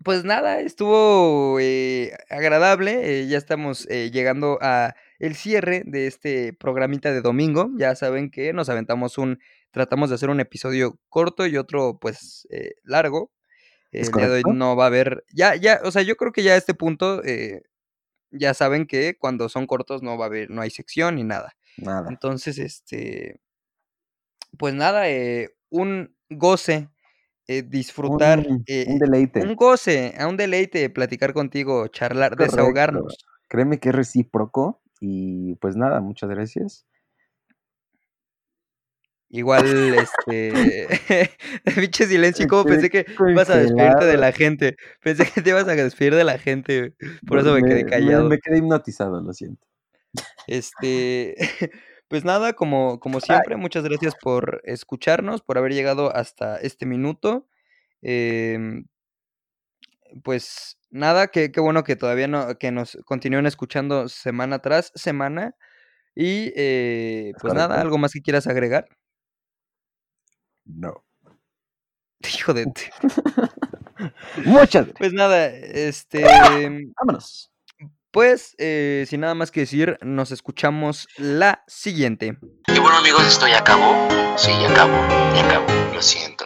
Pues 0.04 0.24
nada, 0.24 0.62
estuvo 0.62 1.60
eh, 1.60 2.18
agradable. 2.30 3.22
eh, 3.22 3.28
ya 3.28 3.38
estamos 3.38 3.88
eh, 3.90 4.10
llegando 4.12 4.58
a 4.60 4.96
el 5.20 5.36
cierre 5.36 5.84
de 5.86 6.08
este 6.08 6.54
programita 6.54 7.12
de 7.14 7.22
domingo. 7.22 7.70
Ya 7.78 7.94
saben 7.96 8.32
que 8.32 8.52
nos 8.52 8.68
aventamos 8.70 9.20
un, 9.20 9.40
tratamos 9.72 10.10
de 10.10 10.16
hacer 10.16 10.30
un 10.30 10.40
episodio 10.40 11.00
corto 11.10 11.48
y 11.48 11.58
otro 11.58 11.98
pues 12.00 12.48
eh, 12.52 12.74
largo. 12.84 13.32
¿Es 13.92 14.08
el 14.10 14.14
día 14.16 14.28
de 14.30 14.36
hoy 14.36 14.42
correcto? 14.44 14.58
no 14.58 14.76
va 14.76 14.86
a 14.86 14.88
haber, 14.88 15.26
ya, 15.34 15.56
ya, 15.56 15.82
o 15.84 15.92
sea, 15.92 16.02
yo 16.02 16.16
creo 16.16 16.32
que 16.32 16.44
ya 16.44 16.54
a 16.54 16.58
este 16.58 16.74
punto 16.74 17.22
eh, 17.26 17.64
ya 18.32 18.54
saben 18.54 18.88
que 18.88 19.18
cuando 19.18 19.50
son 19.50 19.68
cortos 19.68 20.02
no 20.04 20.18
va 20.18 20.26
a 20.26 20.28
haber, 20.28 20.50
no 20.50 20.62
hay 20.62 20.70
sección 20.70 21.16
ni 21.16 21.24
nada. 21.24 21.54
Nada. 21.78 22.10
Entonces, 22.10 22.58
este, 22.58 23.40
pues 24.58 24.74
nada, 24.74 25.10
eh, 25.10 25.50
un 25.70 26.16
goce 26.30 26.90
eh, 27.48 27.64
disfrutar, 27.64 28.40
Un, 28.48 28.64
eh, 28.68 28.86
un 28.88 29.00
deleite. 29.00 29.42
un 29.42 29.56
goce, 29.56 30.14
a 30.18 30.28
un 30.28 30.38
deleite 30.38 30.90
platicar 30.90 31.34
contigo, 31.34 31.88
charlar, 31.88 32.32
Correcto. 32.38 32.56
desahogarnos. 32.58 33.18
Créeme 33.50 33.80
que 33.80 33.90
es 33.90 33.96
recíproco. 33.96 34.82
Y 35.04 35.56
pues 35.56 35.76
nada, 35.76 36.00
muchas 36.00 36.30
gracias. 36.30 36.86
Igual, 39.34 39.96
este, 39.96 40.90
pinche 41.76 42.06
silencio, 42.06 42.50
como 42.50 42.66
pensé 42.66 42.90
que 42.90 43.06
ibas 43.30 43.50
a 43.50 43.56
despedirte 43.56 44.04
de 44.04 44.18
la 44.18 44.34
gente, 44.34 44.76
pensé 45.02 45.26
que 45.26 45.42
te 45.42 45.52
ibas 45.52 45.70
a 45.70 45.76
despedir 45.76 46.16
de 46.16 46.26
la 46.26 46.38
gente, 46.38 46.96
por 47.26 47.40
eso 47.40 47.54
me 47.54 47.64
quedé 47.64 47.86
callado. 47.86 48.28
me 48.28 48.40
quedé 48.40 48.58
hipnotizado, 48.58 49.22
lo 49.22 49.32
siento. 49.32 49.66
Este, 50.48 51.36
pues 52.10 52.26
nada, 52.26 52.52
como, 52.52 53.00
como 53.00 53.20
Ay, 53.20 53.22
siempre, 53.22 53.56
muchas 53.56 53.86
gracias 53.86 54.16
por 54.22 54.62
escucharnos, 54.66 55.42
por 55.42 55.58
haber 55.58 55.72
llegado 55.72 56.14
hasta 56.14 56.58
este 56.58 56.86
minuto. 56.86 57.48
Em, 58.02 58.84
pues 60.24 60.78
nada, 60.90 61.28
qué, 61.28 61.54
qué 61.54 61.62
bueno 61.62 61.86
que 61.86 61.96
todavía 61.96 62.28
no, 62.28 62.58
que 62.58 62.72
nos 62.72 62.98
continúen 63.06 63.46
escuchando 63.46 64.10
semana 64.10 64.60
tras 64.60 64.92
semana. 64.94 65.56
Y 66.16 66.52
eh, 66.58 67.32
¿es 67.34 67.42
pues 67.42 67.54
nada, 67.54 67.80
algo 67.80 67.98
más 67.98 68.12
que 68.12 68.22
quieras 68.22 68.46
agregar. 68.46 68.90
No. 70.66 71.04
Hijo 72.36 72.54
de... 72.54 72.66
Muchas 74.46 74.86
gracias. 74.86 74.96
Pues 74.98 75.14
nada, 75.14 75.48
este, 75.48 76.24
Vámonos. 77.00 77.52
pues 78.12 78.56
eh, 78.58 79.06
sin 79.08 79.22
nada 79.22 79.36
más 79.36 79.52
que 79.52 79.62
decir, 79.62 79.98
nos 80.02 80.32
escuchamos 80.32 81.08
la 81.18 81.64
siguiente. 81.68 82.38
Y 82.68 82.80
bueno 82.80 82.98
amigos, 82.98 83.26
esto 83.26 83.48
ya 83.48 83.60
acabó. 83.60 83.94
Sí, 84.38 84.52
ya 84.62 84.72
acabó. 84.72 84.94
Ya 85.36 85.46
acabó. 85.46 85.94
Lo 85.94 86.02
siento. 86.02 86.46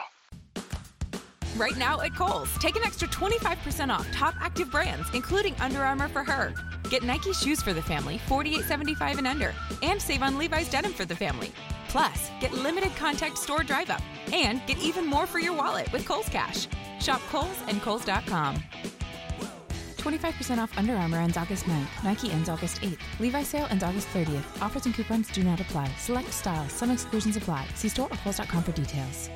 Right 1.57 1.77
now 1.77 2.01
at 2.01 2.13
Kohl's, 2.15 2.53
take 2.59 2.75
an 2.75 2.83
extra 2.83 3.07
25% 3.07 3.89
off 3.89 4.05
top 4.11 4.35
active 4.41 4.69
brands, 4.69 5.07
including 5.13 5.55
Under 5.61 5.83
Armour 5.85 6.09
for 6.09 6.21
her. 6.23 6.53
Get 6.89 7.03
Nike 7.03 7.31
shoes 7.31 7.61
for 7.61 7.71
the 7.73 7.81
family, 7.81 8.19
$48.75 8.27 9.17
and 9.19 9.27
under, 9.27 9.53
and 9.81 10.01
save 10.01 10.21
on 10.21 10.37
Levi's 10.37 10.69
denim 10.69 10.91
for 10.91 11.05
the 11.05 11.15
family. 11.15 11.51
Plus, 11.95 12.29
get 12.41 12.51
limited 12.51 12.93
contact 12.97 13.37
store 13.37 13.63
drive 13.63 13.89
up 13.89 14.01
and 14.33 14.59
get 14.67 14.77
even 14.79 15.05
more 15.05 15.25
for 15.25 15.39
your 15.39 15.53
wallet 15.53 15.89
with 15.93 16.05
Kohl's 16.05 16.27
Cash. 16.27 16.67
Shop 16.99 17.21
Kohl's 17.29 17.57
and 17.69 17.81
Kohl's.com. 17.81 18.61
25% 19.95 20.57
off 20.57 20.77
Under 20.77 20.97
Armour 20.97 21.19
ends 21.19 21.37
August 21.37 21.63
9th. 21.63 22.03
Nike 22.03 22.31
ends 22.31 22.49
August 22.49 22.81
8th. 22.81 22.99
Levi 23.21 23.43
sale 23.43 23.67
ends 23.69 23.81
August 23.81 24.09
30th. 24.09 24.61
Offers 24.61 24.85
and 24.87 24.93
coupons 24.93 25.29
do 25.29 25.41
not 25.41 25.61
apply. 25.61 25.89
Select 25.97 26.33
styles. 26.33 26.73
Some 26.73 26.91
exclusions 26.91 27.37
apply. 27.37 27.65
See 27.75 27.87
store 27.87 28.09
or 28.11 28.17
Kohl's.com 28.17 28.63
for 28.63 28.73
details. 28.73 29.29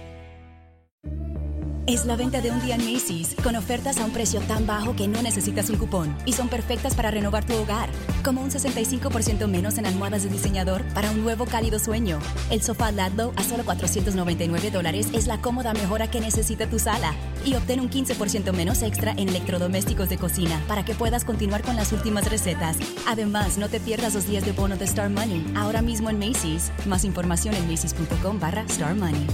Es 1.89 2.05
la 2.05 2.15
venta 2.15 2.39
de 2.39 2.51
un 2.51 2.61
día 2.61 2.75
en 2.75 2.85
Macy's, 2.85 3.35
con 3.43 3.55
ofertas 3.55 3.97
a 3.97 4.05
un 4.05 4.11
precio 4.11 4.41
tan 4.41 4.67
bajo 4.67 4.95
que 4.95 5.07
no 5.07 5.23
necesitas 5.23 5.71
un 5.71 5.77
cupón 5.77 6.15
y 6.23 6.33
son 6.33 6.47
perfectas 6.47 6.93
para 6.93 7.09
renovar 7.09 7.43
tu 7.43 7.55
hogar, 7.55 7.89
como 8.23 8.43
un 8.43 8.51
65% 8.51 9.47
menos 9.47 9.79
en 9.79 9.87
almohadas 9.87 10.21
de 10.21 10.29
diseñador 10.29 10.83
para 10.93 11.09
un 11.09 11.23
nuevo 11.23 11.47
cálido 11.47 11.79
sueño. 11.79 12.19
El 12.51 12.61
sofá 12.61 12.91
Ladlow 12.91 13.33
a 13.37 13.43
solo 13.43 13.65
499 13.65 14.69
dólares 14.69 15.07
es 15.13 15.25
la 15.25 15.41
cómoda 15.41 15.73
mejora 15.73 16.11
que 16.11 16.21
necesita 16.21 16.69
tu 16.69 16.77
sala 16.77 17.15
y 17.43 17.55
obtén 17.55 17.79
un 17.79 17.89
15% 17.89 18.53
menos 18.53 18.83
extra 18.83 19.13
en 19.13 19.27
electrodomésticos 19.27 20.09
de 20.09 20.19
cocina 20.19 20.61
para 20.67 20.85
que 20.85 20.93
puedas 20.93 21.25
continuar 21.25 21.63
con 21.63 21.75
las 21.75 21.91
últimas 21.91 22.29
recetas. 22.29 22.77
Además, 23.07 23.57
no 23.57 23.67
te 23.67 23.79
pierdas 23.79 24.13
los 24.13 24.27
días 24.27 24.45
de 24.45 24.51
bono 24.51 24.77
de 24.77 24.85
Star 24.85 25.09
Money 25.09 25.43
ahora 25.55 25.81
mismo 25.81 26.11
en 26.11 26.19
Macy's. 26.19 26.71
Más 26.85 27.03
información 27.03 27.55
en 27.55 27.67
macy's.com 27.67 28.39
barra 28.39 28.61
Star 28.69 28.93
Money. 28.93 29.25